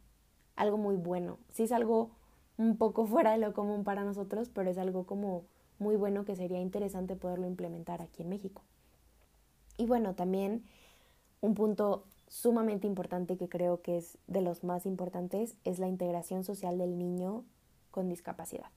algo 0.57 0.77
muy 0.77 0.97
bueno. 0.97 1.39
Sí 1.53 1.65
es 1.65 1.73
algo 1.73 2.11
un 2.57 2.77
poco 2.77 3.07
fuera 3.07 3.33
de 3.33 3.39
lo 3.39 3.53
común 3.53 3.85
para 3.85 4.03
nosotros, 4.03 4.51
pero 4.53 4.71
es 4.71 4.79
algo 4.79 5.07
como 5.07 5.45
muy 5.79 5.95
bueno 5.95 6.25
que 6.25 6.35
sería 6.35 6.61
interesante 6.61 7.15
poderlo 7.15 7.47
implementar 7.47 8.03
aquí 8.03 8.23
en 8.23 8.31
México. 8.31 8.63
Y 9.77 9.87
bueno, 9.87 10.17
también 10.17 10.65
un 11.41 11.55
punto 11.55 12.05
sumamente 12.29 12.87
importante 12.87 13.37
que 13.37 13.49
creo 13.49 13.81
que 13.83 13.99
es 13.99 14.19
de 14.27 14.43
los 14.43 14.65
más 14.65 14.87
importantes 14.87 15.57
es 15.65 15.79
la 15.79 15.89
integración 15.89 16.45
social 16.45 16.79
del 16.79 16.99
niño 16.99 17.45
con 17.91 18.09
discapacidad. 18.09 18.71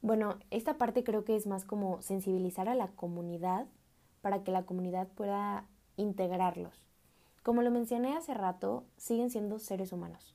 Bueno, 0.00 0.38
esta 0.50 0.78
parte 0.78 1.04
creo 1.04 1.24
que 1.24 1.36
es 1.36 1.46
más 1.46 1.64
como 1.64 2.02
sensibilizar 2.02 2.68
a 2.68 2.74
la 2.74 2.88
comunidad 2.88 3.66
para 4.20 4.42
que 4.42 4.50
la 4.50 4.64
comunidad 4.64 5.08
pueda 5.08 5.66
integrarlos. 5.96 6.82
Como 7.42 7.62
lo 7.62 7.70
mencioné 7.70 8.16
hace 8.16 8.34
rato, 8.34 8.84
siguen 8.96 9.30
siendo 9.30 9.58
seres 9.58 9.92
humanos. 9.92 10.34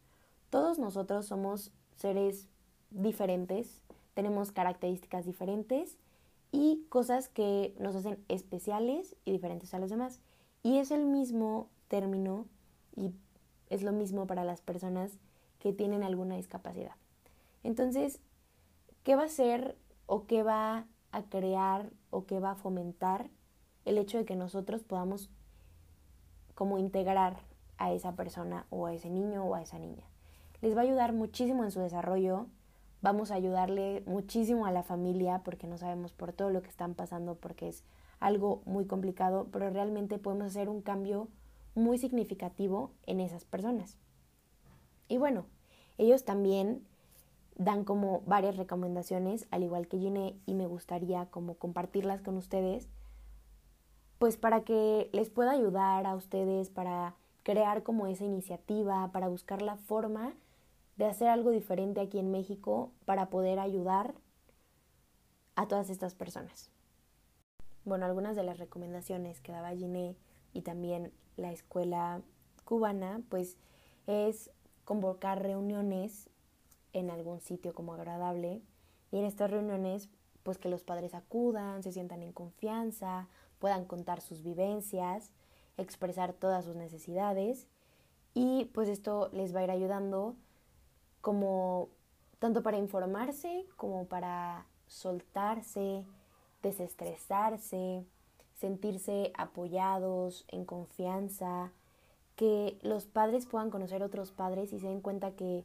Todos 0.49 0.79
nosotros 0.79 1.25
somos 1.25 1.71
seres 1.95 2.47
diferentes, 2.91 3.81
tenemos 4.13 4.51
características 4.51 5.25
diferentes 5.25 5.97
y 6.51 6.85
cosas 6.89 7.27
que 7.27 7.75
nos 7.79 7.95
hacen 7.95 8.23
especiales 8.29 9.15
y 9.25 9.31
diferentes 9.31 9.73
a 9.73 9.79
los 9.79 9.89
demás. 9.89 10.21
Y 10.63 10.77
es 10.77 10.91
el 10.91 11.05
mismo 11.05 11.69
término 11.87 12.45
y 12.95 13.13
es 13.69 13.83
lo 13.83 13.91
mismo 13.91 14.27
para 14.27 14.43
las 14.43 14.61
personas 14.61 15.17
que 15.59 15.73
tienen 15.73 16.03
alguna 16.03 16.35
discapacidad. 16.35 16.95
Entonces, 17.63 18.21
¿Qué 19.07 19.15
va 19.15 19.23
a 19.23 19.29
ser 19.29 19.77
o 20.05 20.25
qué 20.25 20.43
va 20.43 20.85
a 21.13 21.23
crear 21.29 21.93
o 22.09 22.25
qué 22.25 22.41
va 22.41 22.51
a 22.51 22.55
fomentar 22.55 23.29
el 23.85 23.97
hecho 23.97 24.17
de 24.17 24.25
que 24.25 24.35
nosotros 24.35 24.83
podamos 24.83 25.29
como 26.55 26.77
integrar 26.77 27.37
a 27.77 27.93
esa 27.93 28.17
persona 28.17 28.65
o 28.69 28.85
a 28.85 28.93
ese 28.93 29.09
niño 29.09 29.45
o 29.45 29.55
a 29.55 29.61
esa 29.61 29.79
niña? 29.79 30.03
Les 30.59 30.75
va 30.75 30.81
a 30.81 30.83
ayudar 30.83 31.13
muchísimo 31.13 31.63
en 31.63 31.71
su 31.71 31.79
desarrollo, 31.79 32.47
vamos 33.01 33.31
a 33.31 33.35
ayudarle 33.35 34.03
muchísimo 34.05 34.65
a 34.65 34.73
la 34.73 34.83
familia 34.83 35.41
porque 35.45 35.67
no 35.67 35.77
sabemos 35.77 36.11
por 36.11 36.33
todo 36.33 36.49
lo 36.49 36.61
que 36.61 36.67
están 36.67 36.93
pasando 36.93 37.35
porque 37.35 37.69
es 37.69 37.85
algo 38.19 38.61
muy 38.65 38.85
complicado, 38.85 39.47
pero 39.51 39.69
realmente 39.69 40.17
podemos 40.17 40.47
hacer 40.47 40.69
un 40.69 40.81
cambio 40.81 41.27
muy 41.75 41.97
significativo 41.97 42.91
en 43.05 43.19
esas 43.19 43.45
personas. 43.45 43.97
Y 45.07 45.17
bueno, 45.17 45.45
ellos 45.97 46.25
también 46.25 46.85
dan 47.55 47.83
como 47.83 48.21
varias 48.21 48.57
recomendaciones, 48.57 49.47
al 49.51 49.63
igual 49.63 49.87
que 49.87 49.97
Gine, 49.97 50.39
y 50.45 50.53
me 50.53 50.67
gustaría 50.67 51.25
como 51.27 51.55
compartirlas 51.55 52.21
con 52.21 52.37
ustedes, 52.37 52.87
pues 54.19 54.37
para 54.37 54.63
que 54.63 55.09
les 55.13 55.29
pueda 55.29 55.51
ayudar 55.51 56.05
a 56.05 56.15
ustedes, 56.15 56.69
para 56.69 57.15
crear 57.43 57.83
como 57.83 58.07
esa 58.07 58.25
iniciativa, 58.25 59.11
para 59.11 59.27
buscar 59.27 59.61
la 59.61 59.77
forma 59.77 60.33
de 60.97 61.05
hacer 61.05 61.29
algo 61.29 61.51
diferente 61.51 62.01
aquí 62.01 62.19
en 62.19 62.31
México 62.31 62.91
para 63.05 63.29
poder 63.29 63.59
ayudar 63.59 64.15
a 65.55 65.67
todas 65.67 65.89
estas 65.89 66.15
personas. 66.15 66.71
Bueno, 67.87 68.05
algunas 68.05 68.35
de 68.35 68.43
las 68.43 68.57
recomendaciones 68.57 69.39
que 69.39 69.53
daba 69.53 69.73
Gine 69.73 70.17
y 70.51 70.63
también 70.63 71.13
la 71.37 71.53
escuela 71.53 72.21
cubana, 72.65 73.21
pues 73.29 73.55
es 74.07 74.51
convocar 74.83 75.41
reuniones 75.41 76.29
en 76.91 77.09
algún 77.09 77.39
sitio 77.39 77.73
como 77.73 77.93
agradable. 77.93 78.61
Y 79.13 79.19
en 79.19 79.23
estas 79.23 79.51
reuniones 79.51 80.09
pues 80.43 80.57
que 80.57 80.67
los 80.67 80.83
padres 80.83 81.13
acudan, 81.13 81.81
se 81.81 81.93
sientan 81.93 82.23
en 82.23 82.33
confianza, 82.33 83.29
puedan 83.57 83.85
contar 83.85 84.19
sus 84.19 84.43
vivencias, 84.43 85.31
expresar 85.77 86.33
todas 86.33 86.65
sus 86.65 86.75
necesidades. 86.75 87.69
Y 88.33 88.65
pues 88.73 88.89
esto 88.89 89.29
les 89.31 89.55
va 89.55 89.61
a 89.61 89.63
ir 89.63 89.71
ayudando 89.71 90.35
como 91.21 91.87
tanto 92.39 92.63
para 92.63 92.77
informarse 92.77 93.65
como 93.77 94.07
para 94.07 94.65
soltarse, 94.87 96.05
desestresarse, 96.61 98.05
sentirse 98.55 99.31
apoyados, 99.37 100.45
en 100.49 100.65
confianza, 100.65 101.71
que 102.35 102.77
los 102.81 103.05
padres 103.05 103.45
puedan 103.45 103.69
conocer 103.69 104.03
otros 104.03 104.31
padres 104.31 104.73
y 104.73 104.79
se 104.79 104.87
den 104.87 105.01
cuenta 105.01 105.31
que 105.31 105.63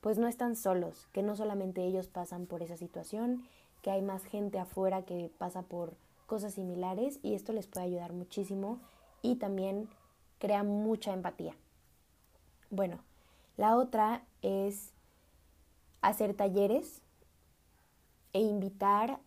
pues 0.00 0.18
no 0.18 0.26
están 0.26 0.56
solos, 0.56 1.08
que 1.12 1.22
no 1.22 1.36
solamente 1.36 1.84
ellos 1.84 2.08
pasan 2.08 2.46
por 2.46 2.62
esa 2.62 2.76
situación, 2.76 3.44
que 3.82 3.90
hay 3.90 4.02
más 4.02 4.24
gente 4.24 4.58
afuera 4.58 5.02
que 5.02 5.30
pasa 5.38 5.62
por 5.62 5.94
cosas 6.26 6.54
similares 6.54 7.18
y 7.22 7.34
esto 7.34 7.52
les 7.52 7.66
puede 7.66 7.86
ayudar 7.86 8.12
muchísimo 8.12 8.80
y 9.20 9.36
también 9.36 9.88
crea 10.38 10.64
mucha 10.64 11.12
empatía. 11.12 11.54
Bueno, 12.70 12.98
la 13.56 13.76
otra 13.76 14.24
es 14.40 14.92
hacer 16.00 16.34
talleres 16.34 17.02
e 18.32 18.40
invitar 18.40 19.20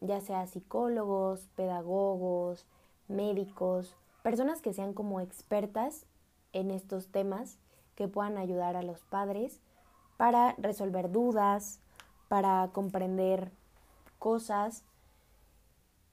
ya 0.00 0.20
sea 0.20 0.46
psicólogos, 0.46 1.48
pedagogos, 1.56 2.66
médicos, 3.08 3.96
personas 4.22 4.60
que 4.60 4.72
sean 4.72 4.92
como 4.92 5.20
expertas 5.20 6.06
en 6.52 6.70
estos 6.70 7.08
temas 7.08 7.58
que 7.94 8.08
puedan 8.08 8.36
ayudar 8.36 8.76
a 8.76 8.82
los 8.82 9.02
padres 9.04 9.60
para 10.16 10.54
resolver 10.58 11.10
dudas, 11.10 11.80
para 12.28 12.70
comprender 12.72 13.52
cosas 14.18 14.84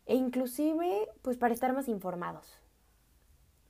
e 0.05 0.15
inclusive 0.15 1.09
pues 1.21 1.37
para 1.37 1.53
estar 1.53 1.73
más 1.73 1.87
informados. 1.87 2.57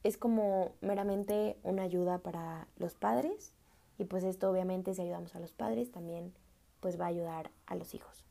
Es 0.03 0.17
como 0.17 0.71
meramente 0.81 1.57
una 1.63 1.83
ayuda 1.83 2.19
para 2.19 2.67
los 2.77 2.95
padres 2.95 3.53
y 3.97 4.05
pues 4.05 4.23
esto 4.23 4.49
obviamente 4.49 4.93
si 4.93 5.01
ayudamos 5.01 5.35
a 5.35 5.39
los 5.39 5.51
padres 5.51 5.91
también 5.91 6.33
pues 6.79 6.99
va 6.99 7.05
a 7.05 7.09
ayudar 7.09 7.51
a 7.65 7.75
los 7.75 7.93
hijos. 7.93 8.28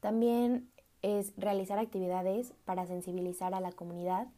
También 0.00 0.70
es 1.02 1.32
realizar 1.36 1.78
actividades 1.78 2.52
para 2.64 2.86
sensibilizar 2.86 3.54
a 3.54 3.60
la 3.60 3.72
comunidad 3.72 4.28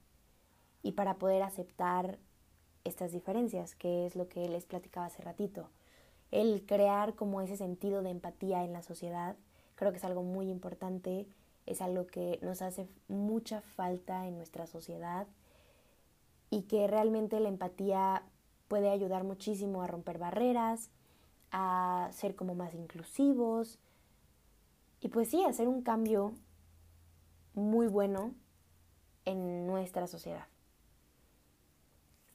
y 0.82 0.92
para 0.92 1.14
poder 1.14 1.42
aceptar 1.42 2.18
estas 2.84 3.12
diferencias, 3.12 3.74
que 3.74 4.06
es 4.06 4.16
lo 4.16 4.28
que 4.28 4.48
les 4.48 4.66
platicaba 4.66 5.06
hace 5.06 5.22
ratito. 5.22 5.70
El 6.30 6.64
crear 6.66 7.14
como 7.14 7.40
ese 7.40 7.56
sentido 7.56 8.02
de 8.02 8.10
empatía 8.10 8.64
en 8.64 8.72
la 8.72 8.82
sociedad, 8.82 9.36
creo 9.76 9.92
que 9.92 9.98
es 9.98 10.04
algo 10.04 10.22
muy 10.22 10.48
importante, 10.50 11.26
es 11.66 11.80
algo 11.80 12.06
que 12.06 12.38
nos 12.42 12.62
hace 12.62 12.88
mucha 13.08 13.60
falta 13.60 14.26
en 14.26 14.36
nuestra 14.36 14.66
sociedad 14.66 15.26
y 16.50 16.62
que 16.62 16.86
realmente 16.86 17.38
la 17.38 17.48
empatía 17.48 18.24
puede 18.68 18.90
ayudar 18.90 19.24
muchísimo 19.24 19.82
a 19.82 19.86
romper 19.86 20.18
barreras, 20.18 20.90
a 21.52 22.08
ser 22.12 22.34
como 22.34 22.54
más 22.54 22.74
inclusivos, 22.74 23.78
y 25.02 25.08
pues 25.08 25.28
sí, 25.28 25.44
hacer 25.44 25.66
un 25.66 25.82
cambio 25.82 26.32
muy 27.54 27.88
bueno 27.88 28.34
en 29.24 29.66
nuestra 29.66 30.06
sociedad. 30.06 30.46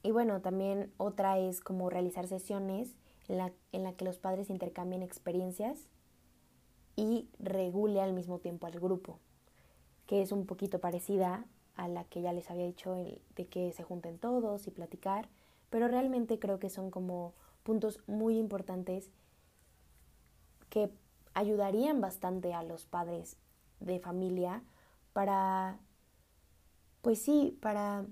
Y 0.04 0.12
bueno, 0.12 0.42
también 0.42 0.94
otra 0.98 1.40
es 1.40 1.62
como 1.62 1.90
realizar 1.90 2.28
sesiones 2.28 2.96
en 3.30 3.38
la, 3.38 3.54
en 3.72 3.84
la 3.84 3.94
que 3.94 4.04
los 4.04 4.20
padres 4.20 4.50
intercambien 4.50 5.02
experiencias 5.02 5.88
y 6.98 7.30
regule 7.40 8.02
al 8.02 8.14
mismo 8.14 8.40
tiempo 8.40 8.68
al 8.68 8.80
grupo, 8.80 9.20
que 10.06 10.22
es 10.22 10.34
un 10.34 10.46
poquito 10.46 10.80
parecida 10.80 11.46
a 11.76 11.88
la 11.88 12.04
que 12.04 12.22
ya 12.22 12.34
les 12.34 12.52
había 12.52 12.66
dicho 12.66 12.94
de 12.94 13.48
que 13.48 13.72
se 13.72 13.84
junten 13.84 14.18
todos 14.18 14.68
y 14.68 14.72
platicar, 14.72 15.30
pero 15.70 15.88
realmente 15.88 16.38
creo 16.38 16.60
que 16.60 16.70
son 16.70 16.92
como 16.92 17.34
puntos 17.64 18.02
muy 18.08 18.38
importantes 18.38 19.10
que 20.70 20.92
ayudarían 21.38 22.02
bastante 22.02 22.56
a 22.56 22.64
los 22.64 22.88
padres 22.88 23.38
de 23.80 24.00
familia 24.00 24.64
para, 25.14 25.78
pues 27.04 27.22
sí, 27.22 27.56
para 27.62 28.08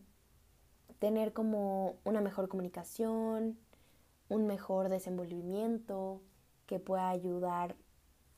tener 1.00 1.34
como 1.34 1.96
una 2.04 2.22
mejor 2.22 2.50
comunicación, 2.50 3.58
un 4.30 4.46
mejor 4.46 4.90
desenvolvimiento 4.90 6.22
que 6.68 6.78
pueda 6.78 7.10
ayudar 7.10 7.76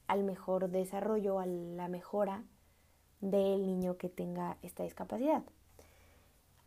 al 0.08 0.24
mejor 0.24 0.70
desarrollo, 0.70 1.40
a 1.40 1.46
la 1.46 1.90
mejora 1.90 2.46
del 3.20 3.66
niño 3.66 3.98
que 3.98 4.08
tenga 4.08 4.58
esta 4.62 4.84
discapacidad. 4.84 5.44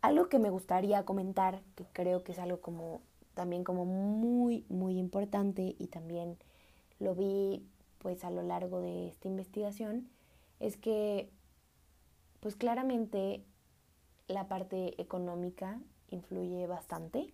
Algo 0.01 0.29
que 0.29 0.37
me 0.37 0.51
gustaría 0.51 1.05
comentar, 1.05 1.63
que 1.73 1.85
creo 1.91 2.23
que 2.23 2.33
es 2.33 2.39
algo 2.39 2.61
como 2.61 3.01
también 3.33 3.63
como 3.63 3.85
muy, 3.85 4.63
muy 4.69 4.99
importante 4.99 5.75
y 5.79 5.87
también 5.87 6.37
lo 6.99 7.15
vi 7.15 7.65
pues 8.01 8.23
a 8.23 8.31
lo 8.31 8.41
largo 8.41 8.81
de 8.81 9.07
esta 9.07 9.27
investigación 9.27 10.09
es 10.59 10.75
que 10.75 11.29
pues 12.39 12.55
claramente 12.55 13.43
la 14.27 14.47
parte 14.47 14.99
económica 14.99 15.79
influye 16.09 16.65
bastante, 16.65 17.31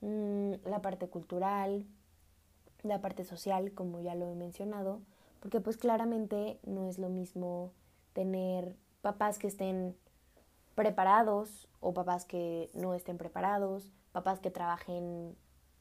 mm, 0.00 0.54
la 0.64 0.82
parte 0.82 1.08
cultural, 1.08 1.86
la 2.82 3.00
parte 3.00 3.24
social, 3.24 3.72
como 3.72 4.00
ya 4.00 4.16
lo 4.16 4.26
he 4.26 4.34
mencionado, 4.34 5.00
porque 5.40 5.60
pues 5.60 5.76
claramente 5.76 6.58
no 6.64 6.88
es 6.88 6.98
lo 6.98 7.08
mismo 7.08 7.72
tener 8.12 8.74
papás 9.00 9.38
que 9.38 9.46
estén 9.46 9.96
preparados 10.74 11.68
o 11.80 11.94
papás 11.94 12.24
que 12.24 12.70
no 12.74 12.94
estén 12.94 13.18
preparados, 13.18 13.92
papás 14.10 14.40
que 14.40 14.50
trabajen 14.50 15.36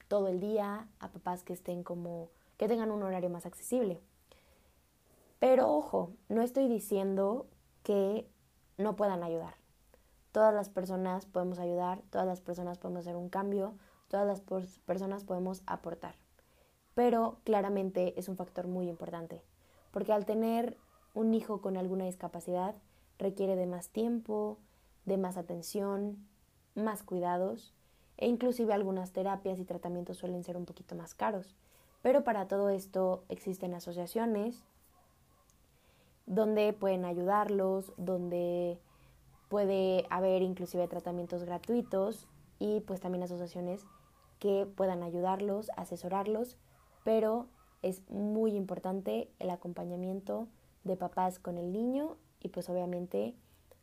todo 0.08 0.28
el 0.28 0.40
día, 0.40 0.88
a 1.00 1.08
papás 1.10 1.44
que 1.44 1.54
estén 1.54 1.84
como 1.84 2.30
que 2.62 2.68
tengan 2.68 2.92
un 2.92 3.02
horario 3.02 3.32
más 3.32 3.48
accesible. 3.48 4.00
Pero 5.40 5.74
ojo, 5.74 6.12
no 6.30 6.44
estoy 6.44 6.68
diciendo 6.68 7.48
que 7.82 8.30
no 8.78 8.96
puedan 8.96 9.24
ayudar. 9.24 9.56
Todas 10.32 10.54
las 10.54 10.70
personas 10.70 11.26
podemos 11.26 11.58
ayudar, 11.58 12.04
todas 12.12 12.28
las 12.28 12.40
personas 12.40 12.78
podemos 12.78 13.02
hacer 13.02 13.16
un 13.16 13.30
cambio, 13.30 13.74
todas 14.10 14.28
las 14.28 14.42
personas 14.86 15.24
podemos 15.24 15.64
aportar. 15.66 16.14
Pero 16.94 17.40
claramente 17.46 18.14
es 18.20 18.30
un 18.30 18.38
factor 18.38 18.68
muy 18.68 18.90
importante, 18.90 19.42
porque 19.90 20.14
al 20.14 20.28
tener 20.28 20.78
un 21.16 21.34
hijo 21.34 21.62
con 21.62 21.78
alguna 21.78 22.06
discapacidad 22.06 22.76
requiere 23.18 23.56
de 23.56 23.66
más 23.66 23.90
tiempo, 23.90 24.60
de 25.06 25.18
más 25.18 25.36
atención, 25.36 26.28
más 26.76 27.02
cuidados 27.02 27.74
e 28.18 28.28
inclusive 28.28 28.72
algunas 28.72 29.14
terapias 29.14 29.58
y 29.58 29.66
tratamientos 29.66 30.18
suelen 30.18 30.44
ser 30.44 30.58
un 30.58 30.66
poquito 30.66 30.94
más 30.94 31.16
caros. 31.16 31.56
Pero 32.02 32.24
para 32.24 32.48
todo 32.48 32.70
esto 32.70 33.24
existen 33.30 33.74
asociaciones 33.74 34.64
donde 36.26 36.74
pueden 36.74 37.06
ayudarlos, 37.06 37.94
donde 37.98 38.80
puede 39.50 40.06
haber 40.10 40.42
inclusive 40.42 40.88
tratamientos 40.88 41.44
gratuitos 41.44 42.28
y 42.58 42.80
pues 42.82 43.02
también 43.02 43.24
asociaciones 43.24 43.86
que 44.40 44.66
puedan 44.66 45.04
ayudarlos, 45.04 45.70
asesorarlos, 45.76 46.58
pero 47.04 47.48
es 47.82 48.02
muy 48.10 48.56
importante 48.56 49.30
el 49.40 49.50
acompañamiento 49.50 50.48
de 50.84 50.96
papás 50.96 51.38
con 51.38 51.58
el 51.58 51.72
niño 51.72 52.18
y 52.42 52.50
pues 52.50 52.70
obviamente 52.70 53.36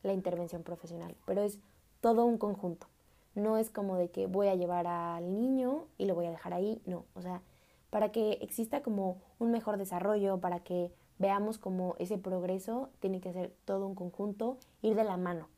la 0.02 0.12
intervención 0.12 0.62
profesional, 0.62 1.16
pero 1.26 1.42
es 1.42 1.58
todo 2.00 2.24
un 2.24 2.38
conjunto. 2.38 2.86
No 3.34 3.56
es 3.56 3.70
como 3.70 3.96
de 3.96 4.10
que 4.10 4.26
voy 4.26 4.48
a 4.48 4.54
llevar 4.54 4.86
al 4.86 5.34
niño 5.34 5.84
y 5.96 6.06
lo 6.06 6.14
voy 6.14 6.26
a 6.26 6.30
dejar 6.30 6.54
ahí, 6.54 6.80
no, 6.86 7.04
o 7.14 7.22
sea, 7.22 7.42
para 7.90 8.12
que 8.12 8.32
exista 8.40 8.82
como 8.82 9.20
un 9.38 9.50
mejor 9.50 9.76
desarrollo, 9.78 10.40
para 10.40 10.60
que 10.60 10.92
veamos 11.18 11.58
como 11.58 11.96
ese 11.98 12.18
progreso 12.18 12.90
tiene 13.00 13.20
que 13.20 13.32
ser 13.32 13.54
todo 13.64 13.86
un 13.86 13.94
conjunto, 13.94 14.58
ir 14.82 14.94
de 14.94 15.04
la 15.04 15.16
mano. 15.16 15.48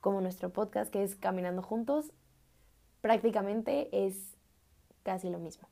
Como 0.00 0.20
nuestro 0.20 0.50
podcast 0.50 0.90
que 0.90 1.02
es 1.02 1.16
Caminando 1.16 1.62
Juntos, 1.62 2.12
prácticamente 3.00 3.88
es 4.06 4.36
casi 5.02 5.30
lo 5.30 5.38
mismo. 5.38 5.68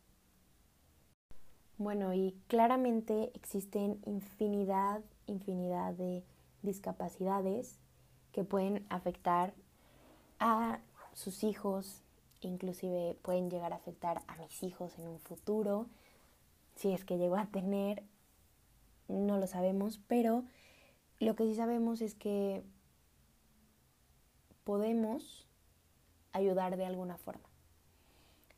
Bueno, 1.79 2.15
y 2.15 2.37
claramente 2.47 3.33
existen 3.35 4.01
infinidad, 4.07 5.01
infinidad 5.27 5.95
de 5.95 6.23
discapacidades 6.63 7.79
que 8.33 8.45
pueden 8.45 8.87
afectar 8.89 9.53
a 10.39 10.79
sus 11.13 11.45
hijos, 11.45 12.03
inclusive 12.49 13.17
pueden 13.23 13.51
llegar 13.51 13.73
a 13.73 13.77
afectar 13.77 14.23
a 14.27 14.37
mis 14.37 14.63
hijos 14.63 14.99
en 14.99 15.09
un 15.09 15.19
futuro, 15.21 15.87
si 16.75 16.93
es 16.93 17.05
que 17.05 17.19
llego 17.19 17.37
a 17.37 17.47
tener, 17.47 18.03
no 19.09 19.39
lo 19.39 19.47
sabemos, 19.47 20.01
pero 20.07 20.45
lo 21.21 21.37
que 21.37 21.45
sí 21.45 21.55
sabemos 21.55 22.01
es 22.01 22.15
que 22.15 22.63
podemos 24.65 25.47
ayudar 26.33 26.77
de 26.77 26.87
alguna 26.87 27.17
forma. 27.19 27.49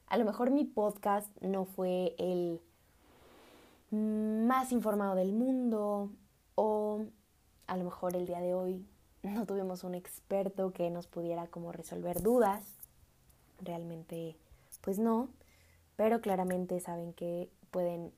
A 0.06 0.16
lo 0.16 0.24
mejor 0.24 0.50
mi 0.50 0.64
podcast 0.64 1.28
no 1.40 1.64
fue 1.64 2.14
el 2.18 2.60
más 3.90 4.72
informado 4.72 5.14
del 5.14 5.32
mundo 5.32 6.10
o 6.54 7.04
a 7.66 7.76
lo 7.76 7.84
mejor 7.84 8.16
el 8.16 8.26
día 8.26 8.40
de 8.40 8.54
hoy 8.54 8.86
no 9.22 9.46
tuvimos 9.46 9.84
un 9.84 9.94
experto 9.94 10.72
que 10.72 10.90
nos 10.90 11.06
pudiera 11.06 11.46
como 11.46 11.72
resolver 11.72 12.22
dudas 12.22 12.83
realmente 13.60 14.36
pues 14.80 14.98
no, 14.98 15.28
pero 15.96 16.20
claramente 16.20 16.78
saben 16.80 17.12
que 17.12 17.48
pueden 17.70 18.12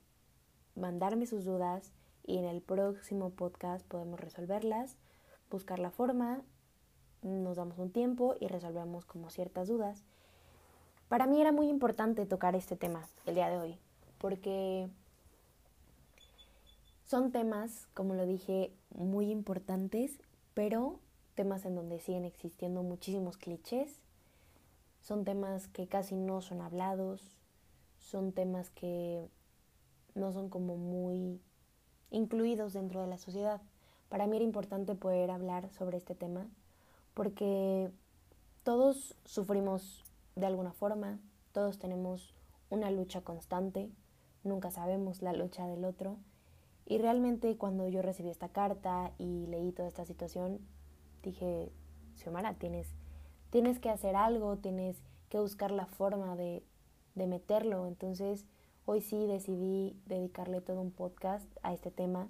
mandarme 0.75 1.25
sus 1.25 1.45
dudas 1.45 1.91
y 2.25 2.37
en 2.37 2.45
el 2.45 2.61
próximo 2.61 3.29
podcast 3.29 3.85
podemos 3.87 4.19
resolverlas, 4.19 4.95
buscar 5.49 5.79
la 5.79 5.91
forma, 5.91 6.41
nos 7.21 7.57
damos 7.57 7.77
un 7.77 7.91
tiempo 7.91 8.35
y 8.39 8.47
resolvemos 8.47 9.05
como 9.05 9.29
ciertas 9.29 9.67
dudas. 9.67 10.03
Para 11.07 11.25
mí 11.25 11.39
era 11.39 11.51
muy 11.51 11.69
importante 11.69 12.25
tocar 12.25 12.55
este 12.55 12.75
tema 12.75 13.07
el 13.25 13.35
día 13.35 13.49
de 13.49 13.57
hoy, 13.57 13.77
porque 14.17 14.89
son 17.05 17.31
temas, 17.31 17.87
como 17.93 18.13
lo 18.13 18.25
dije, 18.25 18.73
muy 18.93 19.31
importantes, 19.31 20.19
pero 20.53 20.99
temas 21.35 21.65
en 21.65 21.75
donde 21.75 22.01
siguen 22.01 22.25
existiendo 22.25 22.83
muchísimos 22.83 23.37
clichés, 23.37 24.01
son 25.07 25.23
temas 25.23 25.69
que 25.69 25.87
casi 25.87 26.15
no 26.15 26.41
son 26.41 26.59
hablados, 26.59 27.37
son 27.97 28.33
temas 28.33 28.69
que 28.71 29.29
no 30.15 30.33
son 30.33 30.49
como 30.49 30.75
muy 30.75 31.39
incluidos 32.11 32.73
dentro 32.73 32.99
de 32.99 33.07
la 33.07 33.17
sociedad. 33.17 33.61
Para 34.09 34.27
mí 34.27 34.35
era 34.35 34.43
importante 34.43 34.95
poder 34.95 35.31
hablar 35.31 35.69
sobre 35.69 35.95
este 35.95 36.13
tema 36.13 36.49
porque 37.13 37.89
todos 38.63 39.15
sufrimos 39.23 40.03
de 40.35 40.45
alguna 40.45 40.73
forma, 40.73 41.21
todos 41.53 41.79
tenemos 41.79 42.35
una 42.69 42.91
lucha 42.91 43.21
constante, 43.21 43.89
nunca 44.43 44.71
sabemos 44.71 45.21
la 45.21 45.31
lucha 45.31 45.67
del 45.67 45.85
otro. 45.85 46.17
Y 46.85 46.97
realmente 46.97 47.55
cuando 47.55 47.87
yo 47.87 48.01
recibí 48.01 48.29
esta 48.29 48.49
carta 48.49 49.13
y 49.17 49.47
leí 49.47 49.71
toda 49.71 49.87
esta 49.87 50.03
situación, 50.03 50.59
dije, 51.23 51.71
Xiomara, 52.15 52.55
tienes, 52.55 52.93
tienes 53.57 53.79
que 53.79 53.89
hacer 53.89 54.15
algo, 54.15 54.57
tienes 54.57 55.01
que 55.29 55.39
buscar 55.39 55.71
la 55.71 55.87
forma 55.87 56.35
de, 56.35 56.61
de 57.15 57.25
meterlo. 57.25 57.87
Entonces, 57.87 58.45
hoy 58.85 59.01
sí 59.01 59.25
decidí 59.25 59.99
dedicarle 60.05 60.61
todo 60.61 60.79
un 60.79 60.91
podcast 60.91 61.47
a 61.63 61.73
este 61.73 61.89
tema. 61.89 62.29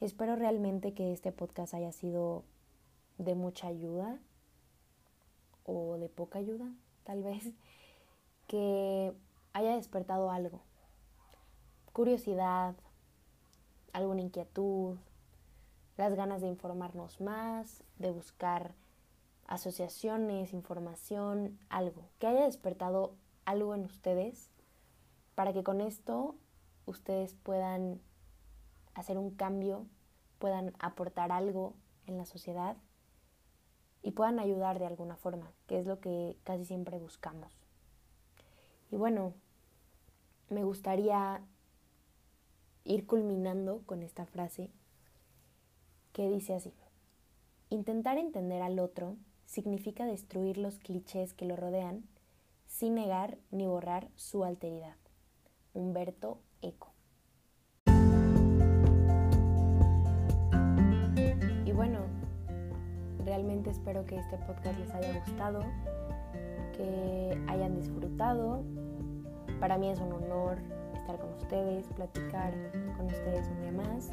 Espero 0.00 0.36
realmente 0.36 0.94
que 0.94 1.12
este 1.12 1.32
podcast 1.32 1.74
haya 1.74 1.90
sido 1.90 2.44
de 3.18 3.34
mucha 3.34 3.66
ayuda 3.66 4.20
o 5.64 5.96
de 5.98 6.08
poca 6.08 6.38
ayuda, 6.38 6.70
tal 7.02 7.24
vez, 7.24 7.50
que 8.46 9.12
haya 9.54 9.74
despertado 9.74 10.30
algo. 10.30 10.60
Curiosidad, 11.92 12.76
alguna 13.92 14.20
inquietud, 14.20 14.98
las 15.96 16.14
ganas 16.14 16.42
de 16.42 16.46
informarnos 16.46 17.20
más, 17.20 17.82
de 17.98 18.12
buscar 18.12 18.72
asociaciones, 19.46 20.52
información, 20.52 21.58
algo, 21.68 22.08
que 22.18 22.26
haya 22.26 22.44
despertado 22.44 23.14
algo 23.44 23.74
en 23.74 23.84
ustedes 23.84 24.50
para 25.34 25.52
que 25.52 25.62
con 25.62 25.80
esto 25.80 26.36
ustedes 26.86 27.34
puedan 27.34 28.00
hacer 28.94 29.18
un 29.18 29.30
cambio, 29.30 29.86
puedan 30.38 30.72
aportar 30.78 31.32
algo 31.32 31.74
en 32.06 32.16
la 32.16 32.26
sociedad 32.26 32.76
y 34.02 34.12
puedan 34.12 34.38
ayudar 34.38 34.78
de 34.78 34.86
alguna 34.86 35.16
forma, 35.16 35.50
que 35.66 35.78
es 35.78 35.86
lo 35.86 36.00
que 36.00 36.36
casi 36.44 36.64
siempre 36.64 36.98
buscamos. 36.98 37.52
Y 38.90 38.96
bueno, 38.96 39.32
me 40.50 40.62
gustaría 40.62 41.42
ir 42.84 43.06
culminando 43.06 43.82
con 43.86 44.02
esta 44.02 44.26
frase 44.26 44.70
que 46.12 46.28
dice 46.28 46.54
así, 46.54 46.72
intentar 47.70 48.18
entender 48.18 48.62
al 48.62 48.78
otro 48.78 49.16
significa 49.54 50.04
destruir 50.04 50.58
los 50.58 50.80
clichés 50.80 51.32
que 51.32 51.46
lo 51.46 51.54
rodean 51.54 52.02
sin 52.66 52.96
negar 52.96 53.38
ni 53.52 53.66
borrar 53.66 54.08
su 54.16 54.42
alteridad. 54.42 54.96
Humberto 55.74 56.40
Eco. 56.60 56.92
Y 61.64 61.70
bueno, 61.72 62.00
realmente 63.24 63.70
espero 63.70 64.04
que 64.04 64.16
este 64.16 64.38
podcast 64.38 64.78
les 64.80 64.90
haya 64.90 65.20
gustado, 65.20 65.60
que 66.76 67.40
hayan 67.46 67.76
disfrutado. 67.76 68.64
Para 69.60 69.78
mí 69.78 69.88
es 69.88 70.00
un 70.00 70.12
honor 70.12 70.58
estar 70.96 71.16
con 71.20 71.32
ustedes, 71.34 71.86
platicar 71.94 72.52
con 72.96 73.06
ustedes 73.06 73.46
un 73.48 73.60
día 73.60 73.72
más. 73.72 74.10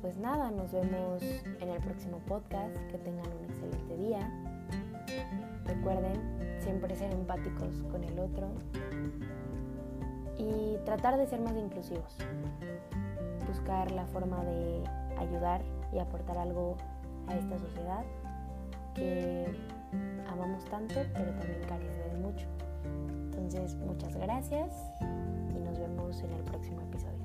Pues 0.00 0.16
nada, 0.16 0.50
nos 0.50 0.72
vemos 0.72 1.22
en 1.60 1.68
el 1.68 1.80
próximo 1.80 2.18
podcast. 2.26 2.74
Que 2.90 2.98
tengan 2.98 3.26
un 3.26 3.44
excelente 3.44 3.79
día. 3.96 4.30
Recuerden 5.64 6.58
siempre 6.58 6.94
ser 6.94 7.12
empáticos 7.12 7.82
con 7.90 8.04
el 8.04 8.18
otro 8.18 8.48
y 10.38 10.76
tratar 10.84 11.16
de 11.16 11.26
ser 11.26 11.40
más 11.40 11.54
inclusivos. 11.56 12.16
Buscar 13.46 13.90
la 13.90 14.06
forma 14.06 14.42
de 14.44 14.82
ayudar 15.18 15.62
y 15.92 15.98
aportar 15.98 16.38
algo 16.38 16.76
a 17.28 17.34
esta 17.34 17.58
sociedad 17.58 18.04
que 18.94 19.46
amamos 20.28 20.64
tanto, 20.66 20.94
pero 21.14 21.32
también 21.32 21.60
carece 21.68 22.08
de 22.08 22.18
mucho. 22.18 22.46
Entonces, 23.24 23.76
muchas 23.76 24.16
gracias 24.16 24.72
y 25.00 25.58
nos 25.58 25.78
vemos 25.78 26.22
en 26.22 26.32
el 26.32 26.42
próximo 26.44 26.80
episodio. 26.82 27.20